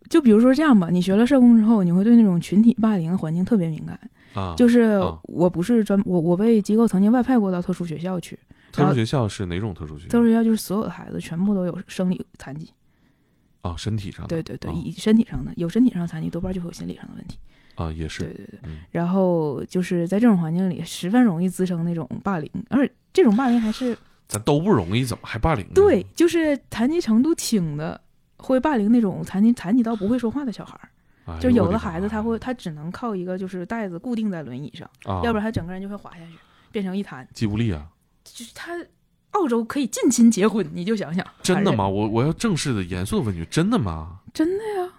[0.08, 3.98] 就比如说这样吧，你学了社工之后，你会对那种群体霸凌的环境特别敏感。
[4.34, 8.38] 啊，就是啊我不是专我我被机构曾经外派过到特殊学校去，
[8.72, 10.08] 特殊学校是哪种特殊学校？
[10.08, 12.70] 特殊学校就是所有的孩子全部都有生理残疾，
[13.60, 14.28] 啊，身体上的。
[14.28, 17.38] 对对对，啊以身体上的有身体上的残疾，多半就会有心理上的问题。
[17.74, 18.24] 啊，也是。
[18.24, 23.96] 对对对，嗯然后就是在这种环境里，十分容易滋生那种霸凌，而且这种霸凌还是
[24.28, 25.72] 咱都不容易，怎么还霸凌呢？
[25.74, 28.00] 对，就是残疾程度轻的
[28.38, 30.78] 会霸凌那种残疾残疾到不会说话的小孩
[31.24, 36.32] 儿，就有的的孩子他会他只能靠一个就是带子固定在轮椅上，啊，要不然他整个人就会滑下去，
[36.70, 37.26] 变成一滩。
[37.32, 37.86] 肌无力啊，
[38.24, 38.72] 就是他
[39.32, 41.88] 澳洲可以近亲结婚，你就想想，真的吗？
[41.88, 44.20] 我我要正式的、严肃的问句，真的吗？
[44.34, 44.92] 真的呀，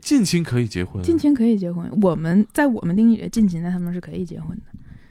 [0.00, 1.02] 近亲可以结婚？
[1.02, 1.90] 近亲可以结婚。
[2.02, 4.56] 我们在我们定义里，近亲在他们是可以结婚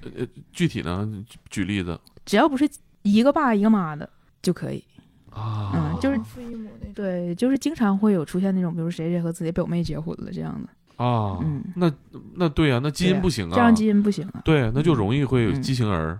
[0.01, 1.07] 的，呃，具体呢？
[1.27, 2.69] 举举例子只要不是
[3.03, 4.09] 一个爸一个妈的
[4.41, 4.83] 就可以。
[5.31, 6.93] 啊，嗯就是父异母那种。
[6.93, 11.91] 对，就是经常会有出现那种，比如谁谁和自己表妹结婚了这样的，啊，嗯那
[12.35, 14.41] 那对啊，那基因不行啊，这样基因不行啊。
[14.45, 16.17] 对，那就容易会有嗯畸形儿。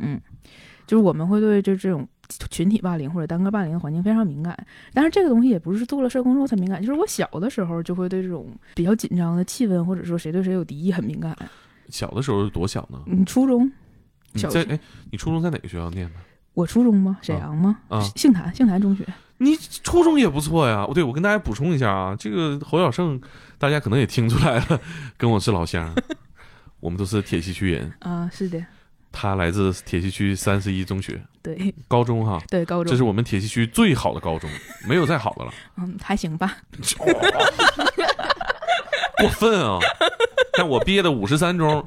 [0.88, 2.08] 就是我们会对就这种
[2.50, 4.58] 群体霸凌或者单个霸凌的环境非常敏感，
[4.94, 11.36] 但是这个东西也不是做了社工之后才敏感，就是我小的时候就会对这种比较紧张的气氛或者说谁对谁有敌意很敏感。
[11.90, 13.00] 小的时候多小呢？
[13.06, 13.72] 你，初中，
[14.36, 14.80] 小在哎，
[15.12, 16.16] 你初中在哪个学校念的？
[16.54, 17.18] 我初中吗？
[17.22, 17.78] 沈阳吗？
[17.90, 19.06] 啊杏坛，杏坛中学。
[19.38, 20.88] 你初中也不错呀。
[20.94, 23.20] 对，我跟大家补充一下啊，这个侯小胜，
[23.58, 24.82] 大家可能也听出来了，
[25.18, 25.94] 跟我是老乡，
[26.80, 27.92] 我们都是铁西区人。
[28.00, 28.66] 啊，是的，
[29.16, 34.50] 他来自铁西区三十一中学对高中哈，对，高中，这是我们铁西区最好的高中，
[34.88, 35.54] 没有再好的了。
[35.80, 36.58] 嗯还行吧。
[39.18, 39.80] 过分啊！
[40.58, 41.82] 但我毕业的五十三中，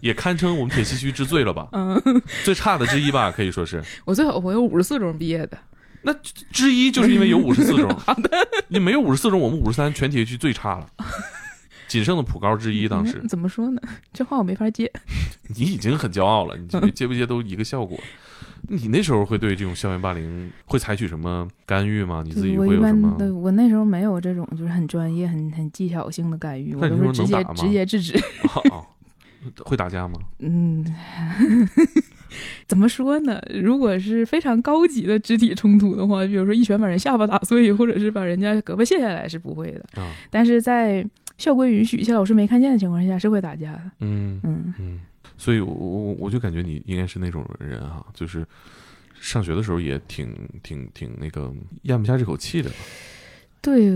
[0.00, 1.66] 也堪称我们铁西区之最了吧？
[1.72, 1.98] 嗯，
[2.44, 3.82] 最差的之一吧，可以说是。
[4.04, 5.56] 我最好朋友五十四中毕业的。
[6.02, 6.12] 那
[6.52, 7.90] 之一就是因为有五十四中，
[8.68, 10.86] 你没有五十四中，我们五十三全铁西区最差了，
[11.88, 12.88] 仅剩的普高之一。
[12.88, 13.80] 当时嗯怎么说呢？
[14.12, 14.90] 这话我没法接。
[15.56, 17.98] 你已经很骄傲了， 你接不接都一个效果。
[18.68, 22.22] 你那时候会对这种校园霸凌会采取什么干预吗？
[22.24, 23.14] 你自己会有什么？
[23.16, 28.18] 的，我那时候没有这种就是很专业、很很技巧性的干预，我都是直接直接制止。
[28.70, 28.84] 哦
[29.64, 30.18] 会打架吗？
[30.40, 30.84] 嗯，
[32.66, 33.40] 怎么说呢？
[33.54, 40.02] 如果是非常高级的肢体冲突的话，比如说一拳把人下巴打碎，或者是把人家胳膊卸下来，是不会的。
[40.02, 41.06] 啊，但是在
[41.38, 43.82] 校规允许、一些老师没看见的情况下，是会打架的。
[44.00, 45.00] 嗯嗯，嗯，
[45.36, 48.46] 所以我我我就感觉你应该是那种人哈，就是
[49.14, 52.70] 上学的时候也挺挺挺那个咽不下这口气的
[53.60, 53.92] 对。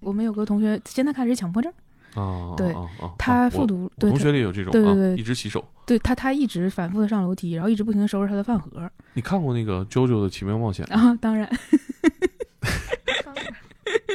[0.00, 1.72] 我们有个同学现在开始强迫症，
[2.14, 2.54] 啊。
[2.56, 2.72] 对
[3.18, 5.68] 他啊复读，同学里有这种啊，对对对一直洗手。
[5.84, 10.86] 对他他一直反复的上楼梯，然后一直不停的收拾他的饭盒你看过那个《JoJo 的奇妙冒险》？
[10.94, 11.12] 啊。
[11.20, 11.50] 当然，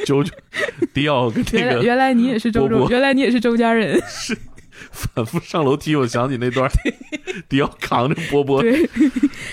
[0.06, 0.32] JoJo
[0.93, 4.01] 迪奥跟那原来个原来你也是周周，原来你也是周家人。
[4.08, 4.38] 是
[4.91, 6.70] 反复上楼梯，我想起那段
[7.47, 8.84] 迪奥扛着波波，对，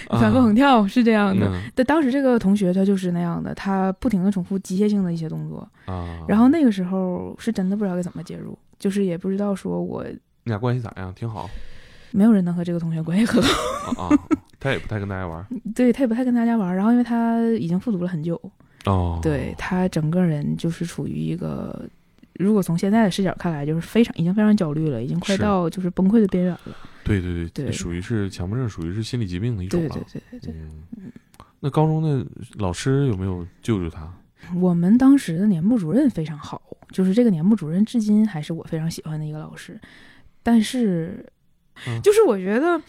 [0.09, 1.47] 啊反复横跳是这样的。
[1.47, 10.19] 嗯但当时这个同学他就是那样的，他不停的重复机械性的一些动作，啊，然后那个时候是真的不知道该怎么介入，就是也不知道说我你
[10.51, 11.13] 俩关系咋样？
[11.15, 11.49] 挺好
[12.11, 14.19] 没有人能和这个同学关系很好，啊啊，
[14.59, 18.41] 他也不太跟大家玩 对他也不太跟大家玩，然后因为他已经复读了很久，
[18.87, 21.89] 哦，对他整个人就是处于一个。
[22.35, 26.77] 如果从现在的视角看来，就是非常已经非常焦虑了，已经快到就是崩溃的边缘了。
[27.05, 29.89] 对对对对属于是强迫症，属于是心理疾病的一种了。
[29.91, 30.63] 对对对对对，
[30.97, 31.13] 嗯，
[31.59, 34.11] 那高中的老师有没有救救他？
[34.55, 39.79] 我们当时的年部主任非常好，就是这个年部主任至今还是我非常喜欢的一个老师。
[40.43, 41.23] 但是，
[41.87, 42.81] 嗯就是我觉得，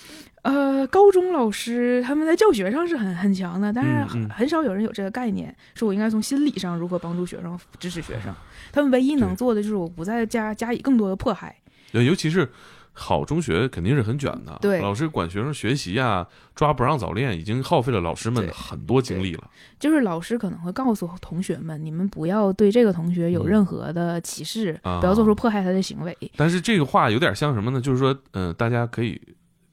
[0.43, 8.33] 呃，高中老师他们在教学上是很很强的，但是嗯嗯很很少有人有这个概念，说我应该从心理上如何帮助学生、支持学生。
[8.71, 11.55] 他们唯一能做的就是我不再加加以更多的迫害。
[11.93, 12.49] 呃尤其是
[12.93, 16.25] 好中学肯定是很卷的，对老师管学生学习呀、
[16.55, 19.49] 抓不让早恋，已经耗费了老师们很多精力了。
[19.79, 26.17] 就是老师可能会告诉同学们，你们不要对这个同学有嗯任何的歧视，啊不要做出迫害他的行为。
[26.35, 27.79] 但是这个话有点像什么呢？
[27.79, 29.19] 就是说，嗯、大家可以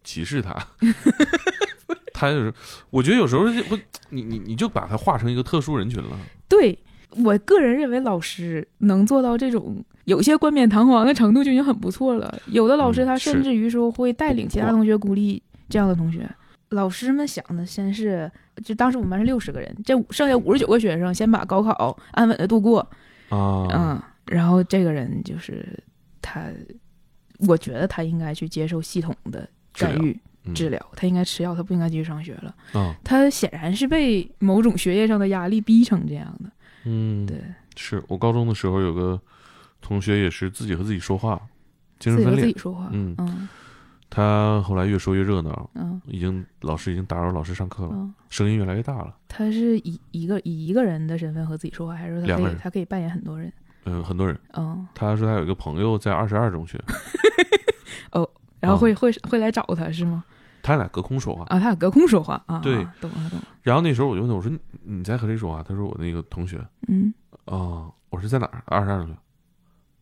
[0.09, 0.57] 歧视他。
[2.15, 2.53] 他就是，
[2.89, 3.79] 我觉得有时候会，
[4.09, 6.19] 你你你就把他划成一个特殊人群了。
[6.49, 6.77] 对
[7.11, 12.41] 我个人认为，老师能做到这种有些冠冕堂皇的程度就已经很不错了。
[12.47, 16.29] 有的老师他甚至于说会带领其他同学孤立这样的同学。
[16.71, 18.31] 老师们想的先是，
[18.65, 22.81] 就当时我们班是六十个人，这剩下五十九个学生先把高考安稳的度过，
[23.29, 25.65] 啊，嗯，然后这个人就是
[26.21, 26.43] 他，
[27.47, 29.49] 我觉得他应该去接受系统的
[29.87, 32.55] 干预嗯治疗，他应该吃药，他不应该继续上学了。
[32.75, 36.51] 嗯，他显然是被某种学业上的压力逼成这样的。
[36.85, 37.43] 嗯，对，
[37.77, 39.21] 是我高中的时候有个
[39.81, 41.41] 同学也是自己和自己说话，
[41.99, 42.59] 精神分裂自己和自己。
[42.61, 42.89] 说话。
[42.93, 43.49] 嗯嗯
[44.11, 49.15] 他后来越说越热闹，嗯已经老师已经打扰老师上课了，嗯，声音越来越大了。
[49.29, 53.53] 他是以一个以一个人的身份和自己说话，还是说他可以他可以扮演很多人？
[53.85, 54.39] 嗯、很多人。
[54.55, 56.83] 嗯，他说他有一个朋友在二十二中学，
[58.61, 60.25] 然后会、哦会会来找他是吗？
[60.63, 61.45] 他俩隔空说话。
[61.45, 62.59] 啊，他俩隔空说话啊。
[62.61, 63.45] 对啊懂了懂了。
[63.63, 65.63] 然后那时候我就问他，我说你你在和谁说话？
[65.63, 67.13] 他说我那个同学嗯
[67.45, 68.63] 啊、我说在哪儿？
[68.67, 69.17] 二十二中学。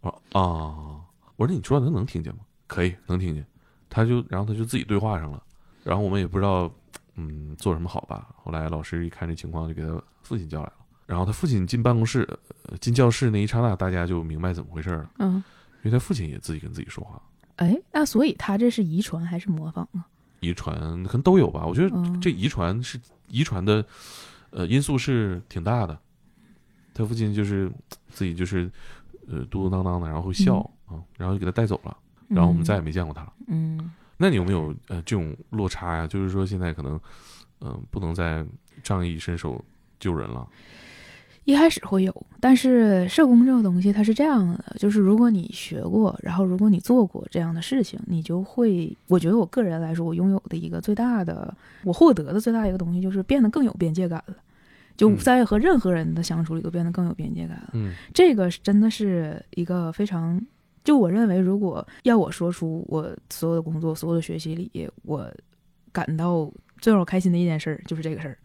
[0.00, 1.00] 我说啊，
[1.36, 2.40] 我说你说话他能听见吗？
[2.66, 3.44] 可以，能听见。
[3.88, 5.42] 他就然后他就自己对话上了，
[5.84, 6.70] 然后我们也不知道
[7.14, 8.28] 嗯做什么好吧。
[8.36, 10.72] 后来老师一看这情况，就给他父亲叫来了。
[11.07, 12.28] 然后他父亲进办公室、
[12.68, 17.22] 呃进教室那一刹那，大家就明白怎么回事了，嗯，因为他父亲也自己跟自己说话。
[17.57, 20.07] 哎，那所以他这是遗传还是模仿啊？
[20.40, 23.84] 遗传可能都有吧，我觉得嗯这遗传是遗传的，
[24.50, 25.98] 呃，因素是挺大的。
[26.94, 27.70] 他父亲就是
[28.09, 28.70] 自己就是，
[29.28, 31.96] 呃，嘟嘟囔囔的，然后会笑啊、然后就给他带走了，
[32.28, 33.32] 然后我们再也没见过他了。
[33.48, 36.07] 嗯，那你有没有呃这种落差呀？
[36.07, 36.98] 就是说现在可能，
[37.61, 38.46] 嗯、不能再
[38.82, 39.62] 仗义伸手
[39.98, 40.46] 救人了。
[41.47, 54.34] 一开始会有，但是社工这个东西它是这样的，就是如果你学过，然后如果你做过这样的事情，你就会，我觉得我个人来说，我拥有的一个最大的，我获得的最大一个东西就是变得更有边界感了。
[54.97, 57.70] 就嗯在和任何人的相处里都变得更有边界感了。
[57.74, 60.44] 嗯这个是真的是一个非常，
[60.82, 65.30] 就我认为，如果要我说出我所有的工作、所有的学习里，我
[65.92, 68.38] 感到最让我开心的一件事儿，就是这个事儿。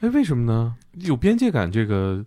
[0.00, 0.74] 哎，为什么呢？
[1.00, 2.24] 有边界感这个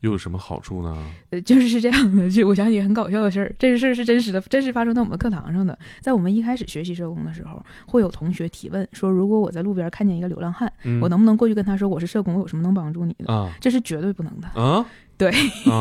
[0.00, 0.96] 又有什么好处呢？
[1.30, 5.78] 呃，就是是这样的，就我想起很搞笑的事儿，这个事儿是真实的，真实发生在我们课堂上的。
[6.00, 13.32] 在我们一开始学习社工的时候，会有同学提问说，如果我在路边看见一个流浪汉，嗯我能不能过去跟他说我是社工，我有什么能帮助你的？
[13.32, 14.48] 啊这是绝对不能的。
[14.48, 14.84] 啊
[15.16, 15.80] 对，啊，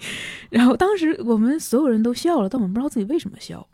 [0.50, 3.64] 然后当时我们所有人都笑了，但我们不知道自己为什么笑。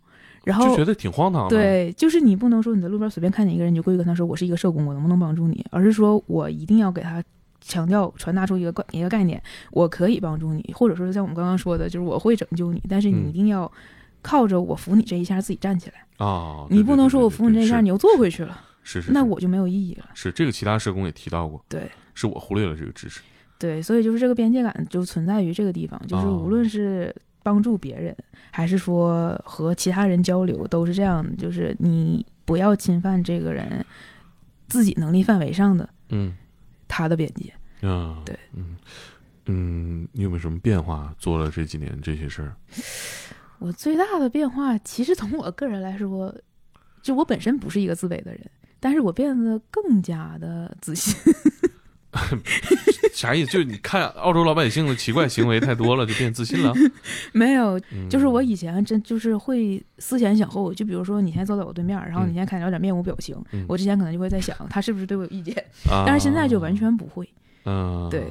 [0.47, 5.67] 然后就觉得挺荒唐的。，对，就是你不能说你在路边随便看见一个人，你就过去跟他说我是一个社工，我能不能帮助你？
[5.71, 7.21] 而是说我一定要给他
[7.61, 9.43] 强调、传达出一个概一个概念，
[9.73, 13.71] 我可以帮助你，或者说像我们刚刚说的，就是我会拯救你，但是你嗯一定要
[14.23, 20.07] 靠着我扶你这一下自己站起来，啊，你不能说我扶你这一下你你又坐回去了，是是，那是我就没有意义了。
[20.15, 23.21] 是这个其他社工也提到过，对是我忽略了这个知识。
[23.59, 27.15] 对，所以就是这个边界感就存在于这个地方，就是哦无论是
[27.47, 28.13] 帮助别人，
[28.51, 33.87] 还是说和其他人交流，都是这样的，就是你不要侵犯这个人
[34.67, 36.37] 自己能力范围上的嗯
[36.89, 37.53] 他的边界。
[37.89, 38.77] 啊，对，嗯
[39.45, 41.15] 嗯，你有没有什么变化？
[41.21, 42.57] 做了这几年这些事儿，
[43.61, 46.35] 我最大的变化，其实从我个人来说，
[47.01, 51.15] 就我本身不是一个自卑的人，但是我变得更加的自信。
[53.13, 53.51] 啥意思？
[53.51, 56.73] 就是你看澳洲老百姓的奇怪行为太多了，就变自信了。
[57.33, 65.55] 没有，嗯就是我以前真就是会思前想后，就比如说你现在坐在我对面，然后你嗯现在看着有点面无表情，嗯我之前可能就会在想他是不是对我有意见，
[65.91, 67.29] 啊，但是现在就完全不会，
[67.65, 68.25] 嗯，对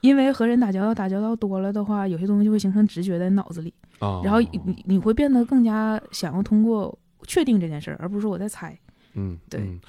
[0.00, 8.78] 因为和人打交道打交道多了的话，有些东西就会形成直觉在脑子里，啊，然后你你会变得更加想要通过确定这件事儿，而不是说我在猜。
[9.14, 9.80] 嗯，对嗯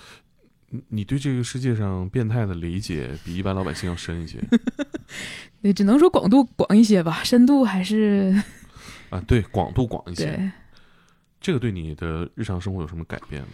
[0.69, 4.37] 你你对这个世界上变态的理解比一般老百姓要深一些
[5.61, 8.33] 对，只能说广度广一些吧， 深度还是
[9.09, 10.51] 啊，对，广度广一些。
[11.41, 13.47] 这个对你的日常生活有什么改变吗？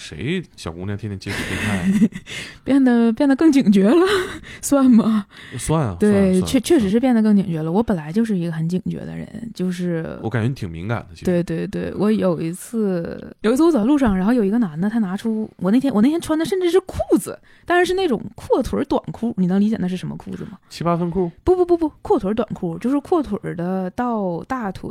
[0.00, 2.08] 谁小姑娘天天接触变态？
[2.64, 4.06] 变得变得更警觉了，
[4.62, 5.26] 算吗？
[5.58, 7.70] 算啊，对，确确实是变得更警觉了。
[7.70, 11.24] 我本来就是一个很警觉的人，就是我感觉你挺敏感的。
[11.24, 20.58] 对对对，我有一次有一次我走在路上，然后有一个男的，他拿出我那天我那天穿的甚至是裤子，但是是那种阔腿短裤，你能理解那是什么裤子吗？
[20.70, 24.90] 七八分裤不不不不，阔腿短裤就是阔腿的到大腿，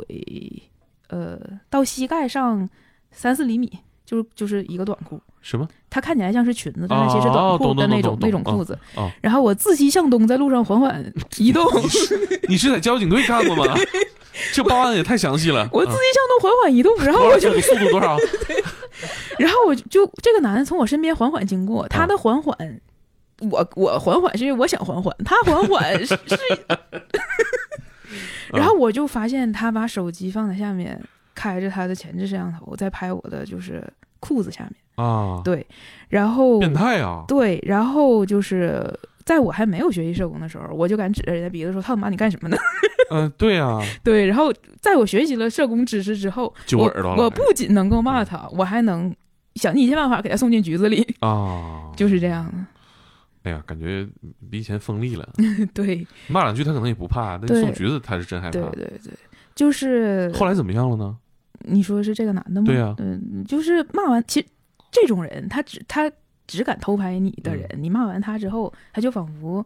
[1.08, 2.68] 呃，到膝盖上
[3.10, 3.72] 三四厘米，
[4.10, 5.20] 就是就是一个短裤。
[5.40, 5.66] 什么？
[5.88, 8.72] 它看起来像是裙子，但是其实短哦裤的那种那种裤子。
[8.96, 11.00] 哦哦然后我自西向东在路上缓缓
[11.38, 11.64] 移动，
[12.48, 13.74] 你是在交警队干过吗？
[14.52, 15.68] 这报案也太详细了。
[15.72, 18.16] 我自啊西向东缓缓移动，然后我就速度多少？
[19.38, 22.56] 然后我就就这个男的从我身边缓缓经过，他的缓缓，
[23.40, 26.38] 我我缓缓是因为我想缓缓，他缓缓是是，
[28.52, 31.00] 然后我就发现他把手机放在下面，
[31.40, 33.82] 开着他的前置摄像头在拍我的就是
[34.18, 35.66] 裤子下面，啊，对，
[36.08, 37.24] 然后变态啊！
[37.26, 38.92] 对，然后就是。
[39.22, 42.56] 在我还没有学习社工的时候，我就敢指着人家鼻子说：“他妈，你干什么呢
[43.12, 43.78] 嗯，对啊？
[44.02, 49.14] ”对，然后在我学习了社工知识之后，我揪耳朵了我不仅能够骂他，我还能
[49.54, 51.06] 想尽一切办法给他送进局子里。
[51.20, 52.52] 啊， 就是这样的。
[53.44, 54.04] 哎呀，感觉
[54.50, 55.28] 比以前锋利了。
[55.74, 58.52] 对骂两句他可能也不怕，但对送橘子他是真害怕。
[58.52, 59.12] 对对对，
[59.54, 61.16] 就是后来怎么样了呢？
[61.66, 62.66] 你说是这个男的吗？
[62.66, 64.46] 对呀嗯，就是骂完，其实
[64.90, 66.10] 这种人他只他
[66.46, 69.64] 只敢偷拍你的人，嗯你骂完他之后，他就仿佛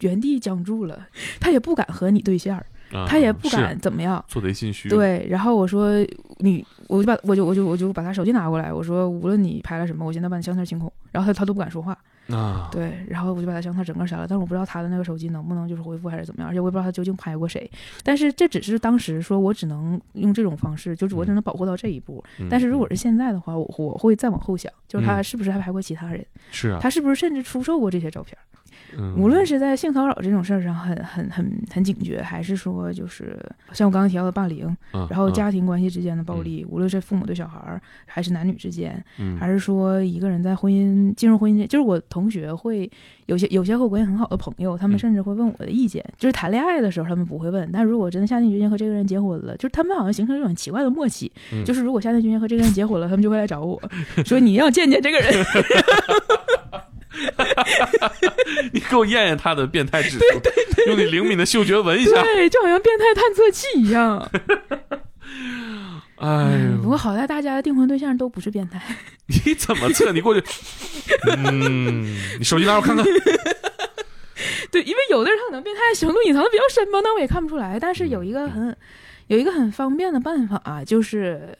[0.00, 1.06] 原地僵住了，
[1.40, 2.62] 他也不敢和你对线
[3.06, 4.24] 他也不敢怎么样。
[4.28, 5.92] 做贼心虚。，对，然后我说
[6.38, 10.90] 你，我就把我就我就我就把他手机拿过来，我说无论你拍了什么，我现在把你相册清空。
[11.12, 11.96] 然后他他都不敢说话，
[12.28, 17.70] 啊，对，然后我就把他相册整个删了，但是我不知道他的那个手机能不能就是恢复还是怎么样，而且我也不知道他究竟拍过谁。
[18.04, 22.22] 但是这只是当时说我只能用这种方式，就是我只能保护到这一步。
[22.38, 28.36] 嗯但是如果是现在的话，我我会再往后想，就是他嗯是不是还拍过其他人，是啊，他是不是甚至出售过这些照片。
[28.96, 33.38] 嗯无论是在性骚扰这种事儿上很很很很警觉，还是说就是
[33.72, 42.90] 像我刚刚提到的霸凌，嗯然后嗯家庭关系之间的暴力，无论是父母对小孩儿，还是男女之间，嗯还是说一个人在婚姻进入婚姻，就是我同学会
[43.26, 46.04] 有些有些和我关系很好的朋友，他们嗯甚至会问我的意见。
[46.16, 53.80] 就是谈恋爱的时候他们不会问，但如果真的下定决心和这个人结婚了，就是他们好像形成一种很奇怪的默契，嗯就是如果下定决心和这个人结婚了，他们就会来找我
[54.24, 55.44] 说你要见见这个人。
[58.72, 60.24] 你给我验验他的变态指数，
[60.88, 62.22] 用你灵敏的嗅觉闻一下。
[62.22, 64.30] 对，就好像变态探测器一样。
[66.16, 66.26] 哎
[66.74, 68.80] 呦，不过好在大家的订婚对象都不是变态。
[69.26, 70.10] 你怎么测？
[70.12, 70.42] 你过去，
[71.36, 73.04] 嗯，你手机拿我看看。
[74.70, 77.78] 对，因为有的人他可能变态程度隐藏的比较深嘛，那我也看不出来。
[77.78, 78.76] 但是有一个很
[79.28, 81.56] 有一个很方便的办法、啊就是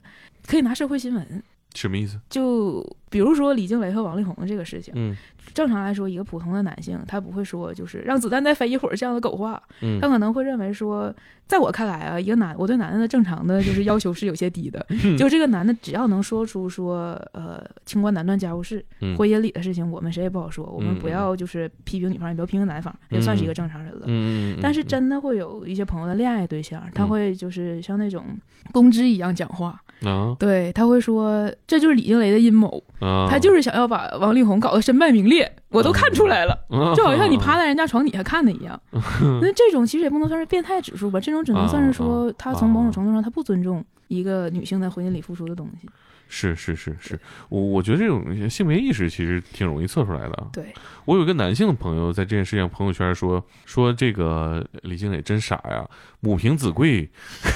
[0.46, 1.42] 可以拿社会新闻。
[1.74, 2.18] 什么意思？
[2.28, 5.16] 就比如说李静蕾和王力宏的这个事情，嗯。
[5.54, 9.98] 正常来说，一个普通的男性他不会说就是让子弹再飞一会儿这样的狗话，嗯。
[9.98, 11.12] 他可能会认为说，
[11.46, 15.16] 在我看来啊，一个男我对男的的正常的就是要求是有些低的，嗯。
[15.16, 19.16] 就这个男的只要能说出说呃清官难断家务事，嗯。
[19.16, 24.02] 婚姻里的事情我们谁也不好说，我们不要就是批评女方，也不要批评男方，也算是一个正常人了。
[24.04, 28.38] 嗯嗯，但是真的会有一些朋友的恋爱对象，他会就是像那种
[28.70, 30.36] 公知一样讲话，啊？
[30.38, 36.94] 对他会说这就是李静蕾的阴谋，啊，他就是想要把王力宏搞得身败名裂，我都看出来了， 啊。
[36.94, 38.80] 就好像你趴在人家床底下看的一样。
[39.40, 45.88] 那这种其实也不能算是变态指数吧，这种只能算是说他从某种程度上他不尊重一个女性在婚姻里付出的东西。
[46.30, 47.18] 是是是是，
[47.48, 50.34] 我我觉得这种性别意识其实挺容易测出来的。
[50.34, 50.46] 啊。
[50.52, 50.74] 对，
[51.06, 55.88] 我有一个男性的朋友在这件事情朋友圈说说这个李静蕾真傻呀，
[56.20, 57.08] 母凭子贵，
[57.40, 57.50] 是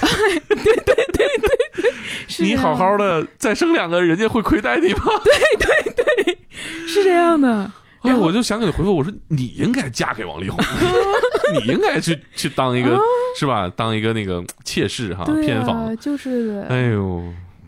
[2.40, 5.00] 你好好的，再生两个，人家会亏待你吗？
[5.24, 6.38] 对对对
[6.86, 7.70] 是这样的。
[8.02, 10.58] 哎，我就想给你回复，我说你应该嫁给王力宏，
[11.54, 12.98] 你应该去去当一个、
[13.38, 13.70] 是吧？
[13.76, 15.96] 当一个那个妾室哈，偏房。
[15.98, 17.22] 就是的，哎呦，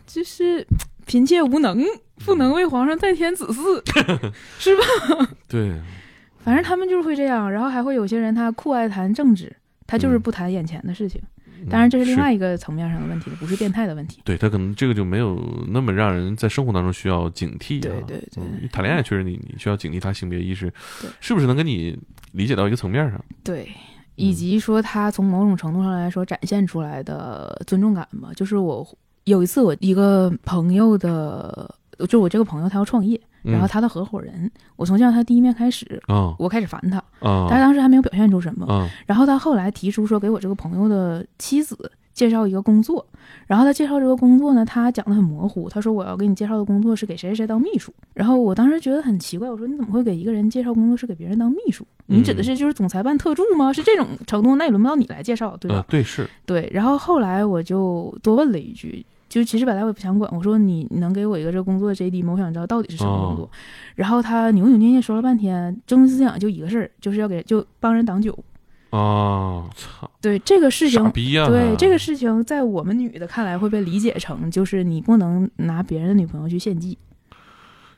[0.07, 0.67] 就是
[1.07, 1.85] 嫔妾无能，
[2.25, 3.81] 不能为皇上再添子嗣，
[4.59, 4.83] 是吧？
[5.49, 5.73] 对，
[6.45, 9.55] 反正他们就是会这样，然后还会有些人他酷爱谈政治，
[9.87, 11.21] 他就是嗯不谈眼前的事情。
[11.23, 11.29] 嗯
[11.71, 14.21] 当然，这是另外一个层面上的问题了，不是变态的问题。
[14.25, 17.83] 对他可能这个就没有那么让人在生活当中需要警惕、啊。
[17.83, 20.73] 对对对嗯谈恋爱确实你你需要警惕他性别意识
[21.21, 21.99] 是不是能跟你
[22.33, 23.25] 理解到一个层面上。
[23.43, 23.69] 对，
[24.17, 28.31] 以及说他从某种程度上来说展现出来的尊重感吧。
[28.35, 28.87] 就是我
[29.25, 31.75] 有一次，我一个朋友的，
[32.09, 38.67] 就我这个朋友他要创业，然后他的合伙人，我从见到他第一面开始，啊我开始烦他，啊但是当时还没有表现出什么。
[38.67, 43.05] 啊然后他后来提出说给我这个朋友的妻子介绍一个工作，
[43.47, 47.93] 然后他介绍这个工作呢，他讲的很模糊，他说我要给你介绍的工作是给谁谁谁当秘书。
[48.15, 51.85] 然后我当时觉得很奇怪，我说你怎么会给一个人介绍工作是给别人当秘书？
[52.07, 53.73] 你指的是就是总裁办特助吗？
[53.73, 54.57] 是这种程度？
[54.57, 55.77] 那也轮不到你来介绍，对吧？
[55.77, 56.71] 呃对是对。
[56.73, 59.05] 然后后来我就多问了一句。
[59.35, 62.35] 就其实本来我也不想管，我说你能给我一个这工作的 JD 吗？
[62.35, 63.47] 我想知道到底是什么工作。
[63.47, 63.51] 哦
[63.97, 68.33] 然后他扭扭捏捏说了半天，中心思想就一个事儿，就是要给就帮人挡酒。
[68.91, 76.97] 啊操对这个事情对这个事情，在我们女的看来会被理解成，就是你不能拿别人的女朋友去献祭。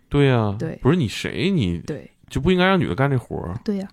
[0.09, 3.89] 对呀、对不是你谁你对就不应该让女的干这活儿，对呀、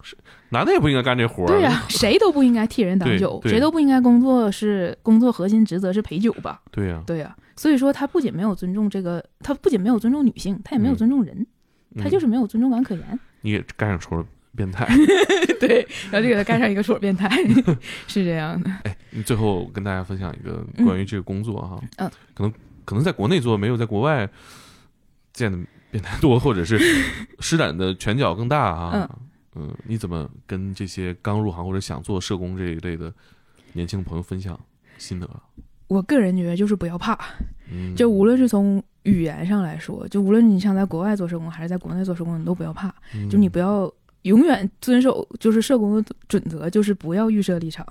[0.54, 1.48] 男的也不应该干这活儿。
[1.48, 6.62] 对呀、谁都不应该替人挡酒，谁都不应该工作是工作核心职责是陪酒吧？
[6.72, 11.46] 对呀、对呀、所以说他不仅没有尊重这个，他不仅没有尊重女性，他也没有嗯尊重人，
[11.98, 13.20] 他就是是没有尊重感可言。
[13.42, 14.26] 你也干上戳了
[14.56, 14.88] 变态。
[15.60, 17.30] 对，然后就给他盖上一个戳变态，
[18.08, 18.70] 是这样的。
[18.84, 22.54] 哎，你最后跟大家分享一个关于这个工作哈，嗯可能
[22.86, 24.30] 可能在国内做没有在国外
[25.34, 25.58] 见的
[25.90, 26.78] 变态多，或者是
[27.40, 28.92] 施展的拳脚更大啊。
[28.94, 29.10] 嗯
[29.86, 33.14] 你怎么跟这些刚入行或者想做社工这一类的
[33.74, 34.60] 年轻朋友分享
[34.98, 35.30] 心得？
[35.88, 37.18] 我个人觉得就是不要怕，
[37.72, 42.94] 嗯，就无论是从语言上来说，就无论你想在国外做社工还是在国内做社工，你都不要怕。
[43.14, 43.30] 嗯。
[43.30, 43.92] 就你不要
[44.24, 47.86] 永远遵守就是社工的准则，就是不要预设立场，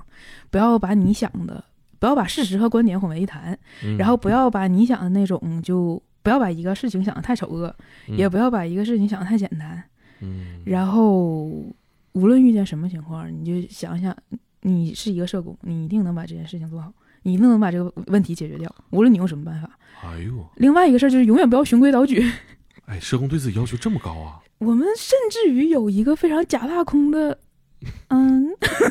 [0.50, 1.62] 不要把你想的，
[2.00, 3.96] 不要把事实和观点混为一谈，嗯。
[3.98, 7.72] 然后不要把你想的那种就不要把一个事情想的太丑恶，
[8.08, 8.16] 嗯。
[8.16, 9.84] 也不要把一个事情想的太简单。
[10.22, 11.44] 嗯然后
[12.12, 14.16] 无论遇见什么情况，你就想想，
[14.62, 16.92] 你是一个社工，你一定能把这件事情做好。
[17.24, 19.70] 你一定能把这个问题解决掉，无论你用什么办法。
[20.02, 22.20] 哎呦，另外一个事儿就是永远不要循规蹈矩。
[22.86, 24.40] 哎，社工对自己要求这么高啊？
[24.58, 27.38] 我们甚至于有一个非常假大空的，
[28.08, 28.48] 嗯，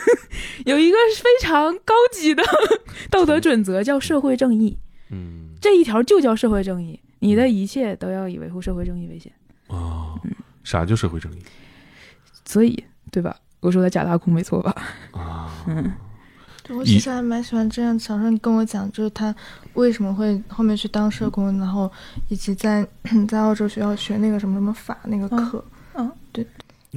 [0.65, 2.41] 有一个非常高级的
[3.09, 4.77] 道德准则，叫社会正义。
[5.09, 9.31] 嗯这一条就叫社会正义，你的一切都要以维护社会正义为先。
[10.61, 11.41] 啊，啥叫社会正义
[12.45, 13.35] 所以，对吧？
[13.59, 14.75] 我说的假大空没错吧？
[15.11, 15.51] 啊？
[15.67, 15.93] 嗯，
[16.63, 17.97] 对我其实还蛮喜欢这样。
[17.99, 19.33] 小时候你跟我讲，就是他
[19.73, 21.91] 为什么会后面去当社工，然后
[22.29, 22.85] 以及在
[23.29, 26.45] 在澳洲学校学那个什么什么法那个课，嗯，对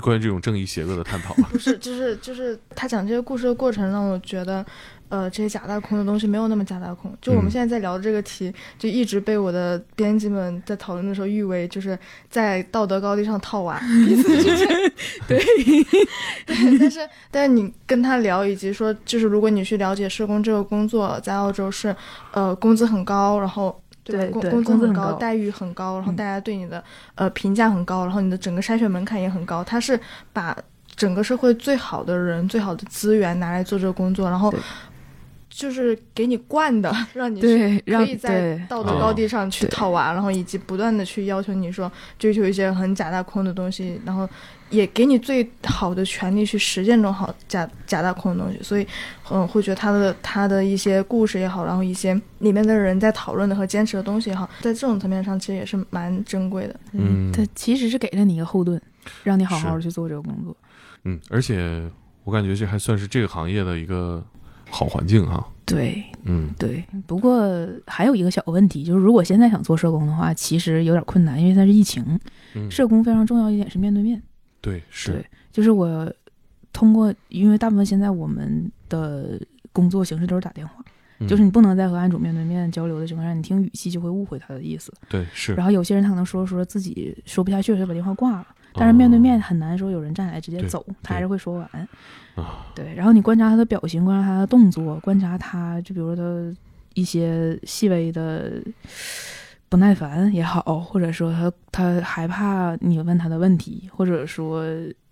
[0.01, 4.65] 关于这种正义邪恶的探讨啊， 不是，就是就是他讲这些故事的过程让我觉得，
[5.15, 7.17] 呃，这些假大空的东西没有那么假大空。
[7.23, 11.97] 就我们嗯现在在聊的这个题，就一直被我的编辑们在讨论的时候誉为就是
[12.29, 14.67] 在道德高地上套娃，彼此之间
[15.29, 15.39] 对，
[16.47, 21.95] 对， 但是但是你跟他聊，以及说就是如果你去了解社工这个工作，在澳洲是
[22.33, 23.81] 呃工资很高，然后。
[24.07, 26.85] 对工工资很高，待遇很高，然后嗯大家对你的、
[27.15, 29.65] 呃评价很高，然后你的整个筛选门槛也很高。
[29.65, 29.99] 他是
[30.31, 30.55] 把
[30.95, 34.61] 整个社会最好的人、最好的资源拿来做这个工作，然后对
[35.57, 44.29] 就是给你惯的， 让你去对，可让以在道德高地上去套娃，然后以及不断的去要求你说追求一些很假大空的东西，然后
[44.71, 48.85] 也给你最好的权利去实践这种好假假大空的东西，所以
[49.31, 56.75] 嗯，会觉得他的他的一些故事也好，然后一些里面的人在讨论的和坚持的东西也好，在这种层面上其实也是蛮珍贵的。
[56.93, 57.31] 嗯。
[57.31, 58.81] 他其实是给了你一个后盾，
[59.23, 60.57] 让你好好去做这个工作。
[61.05, 61.89] 嗯，而且
[62.25, 64.25] 我感觉这还算是这个行业的一个
[64.75, 65.47] 好环境哈。
[65.65, 67.49] 对嗯对，不过
[67.87, 72.05] 还有一个小问题，就是如果现在想做社工的话，其实有点困难，因为它是疫情。
[72.55, 74.21] 嗯，社工非常重要一点是面对面，
[74.61, 76.13] 对是对，就是我
[76.73, 79.41] 通过，因为大部分现在我们的
[79.73, 80.85] 工作形式都是打电话，
[81.21, 84.93] 嗯就是你不能再和案主面对面交流的情况下，你听语气就会误会他的意思。
[85.09, 88.47] 对是，然后有些人他可能说说自己说不下去，就把电话挂了。
[88.75, 91.89] 但是面对面很难说有人站起来直接对走，他还是会说完。
[92.35, 96.57] 啊对，然后你观察他的表情，观察他的动作，观察他，就比如说他
[96.95, 98.61] 一些细微的
[99.69, 104.67] 不耐烦也好，或者说他他害怕你问他的问题，或者说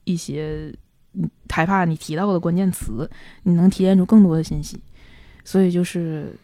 [0.04, 0.74] 一些
[1.14, 3.08] 嗯害怕你提到的关键词，
[3.44, 4.80] 你能提炼出更多的信息。
[5.44, 6.36] 所以就是，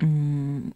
[0.00, 0.70] 嗯，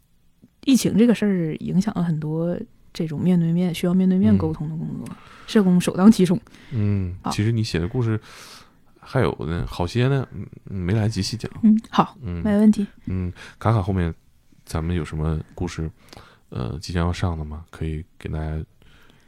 [0.64, 2.54] 疫情这个事儿影响了很多
[2.93, 5.14] 这种面对面需要面对面嗯沟通的工作，
[5.47, 6.38] 社工首当其冲。
[6.70, 8.20] 嗯，其实你写的故事
[9.01, 10.26] 还有呢，好些呢，
[10.64, 11.51] 没来及细讲。
[11.62, 12.86] 嗯，好，嗯没问题。
[13.07, 14.14] 嗯，卡卡后面
[14.64, 15.90] 咱们有什么故事，
[16.51, 17.64] 呃，即将要上的吗？
[17.70, 18.62] 可以给大家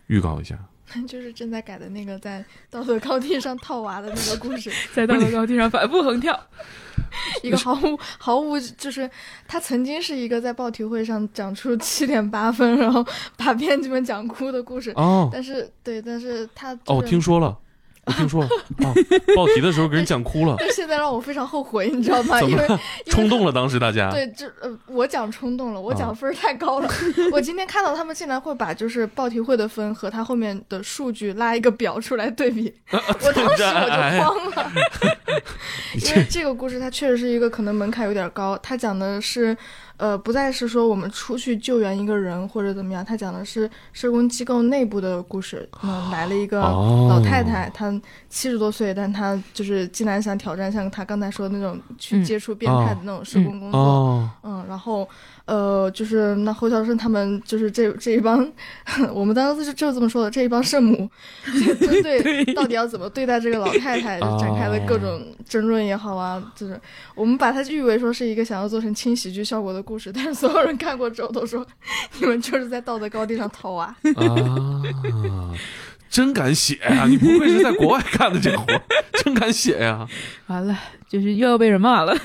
[0.07, 0.59] 预告一下。
[1.07, 6.39] 就是正在改的那个在道德高地上套娃的那个故事， 在道德高地上反复横跳。
[7.43, 9.09] 一个毫无毫无就是
[9.47, 14.91] 他曾经是一个在报题会上讲出七点八分，然后把编辑们讲哭的故事。
[14.97, 17.57] 哦但是对，但是他、就是、哦，我听说了，
[18.07, 18.49] 我听说了。
[18.79, 18.95] 哦，
[19.35, 22.39] 报题的时候给人讲哭了，但现在让我非常后悔，你知道吗？
[22.41, 22.81] 怎么因为 了？
[23.07, 24.11] 冲动了，当时大家。
[24.11, 26.89] 对，这呃，我讲冲动了，我啊讲分儿太高了。
[27.33, 34.73] 我今天看到他们竟然会把就是报题会的分和他后面的数据拉一个表出来对比，我当时我哎就慌了。
[35.95, 39.57] 因为这个故事它确实是一个可能门槛有点高，它讲的是，
[39.97, 45.69] 呃，不再是说我们出去救援一个人或者怎么样，他讲的是社工机构内部的故事。
[45.83, 47.91] 嗯，来了一个哦老太太，她
[48.29, 53.81] 七十多岁，但她就是竟然想挑战像她刚才说的那种去嗯接触变态的那种社工工作。
[53.81, 55.09] 哦，嗯，然后
[55.47, 58.51] 呃，就是那侯孝胜他们就是这这一帮，
[59.13, 61.09] 我们当时就就这么说的，这一帮圣母，
[61.67, 66.81] 就针对到底要怎么对待这个老太太，就展开了各种争论也好啊，就是
[67.15, 71.67] 我们把它誉为说是一个想要做成轻喜剧效果的故事，但是所有人看过之后都说，
[72.19, 73.85] 你们就是在道德高地上套娃。
[73.85, 73.95] 啊，
[76.09, 77.07] 真敢写呀！
[77.07, 78.65] 你不愧是在国外干的这活，
[79.25, 80.07] 真敢写呀！
[80.47, 80.79] 完了，
[81.09, 82.17] 就是又要被人骂了。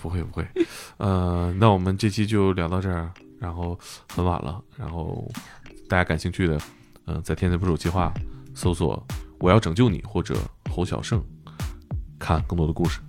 [0.00, 0.46] 不 会不会，
[0.96, 3.78] 呃，那我们这期就聊到这儿，然后
[4.12, 5.30] 很晚了，然后
[5.88, 6.58] 大家感兴趣的，
[7.04, 8.12] 呃，在“天才捕手计划”
[8.54, 9.06] 搜索
[9.38, 10.34] “我要拯救你”或者
[10.70, 11.22] 侯小胜，
[12.18, 13.00] 看更多的故事。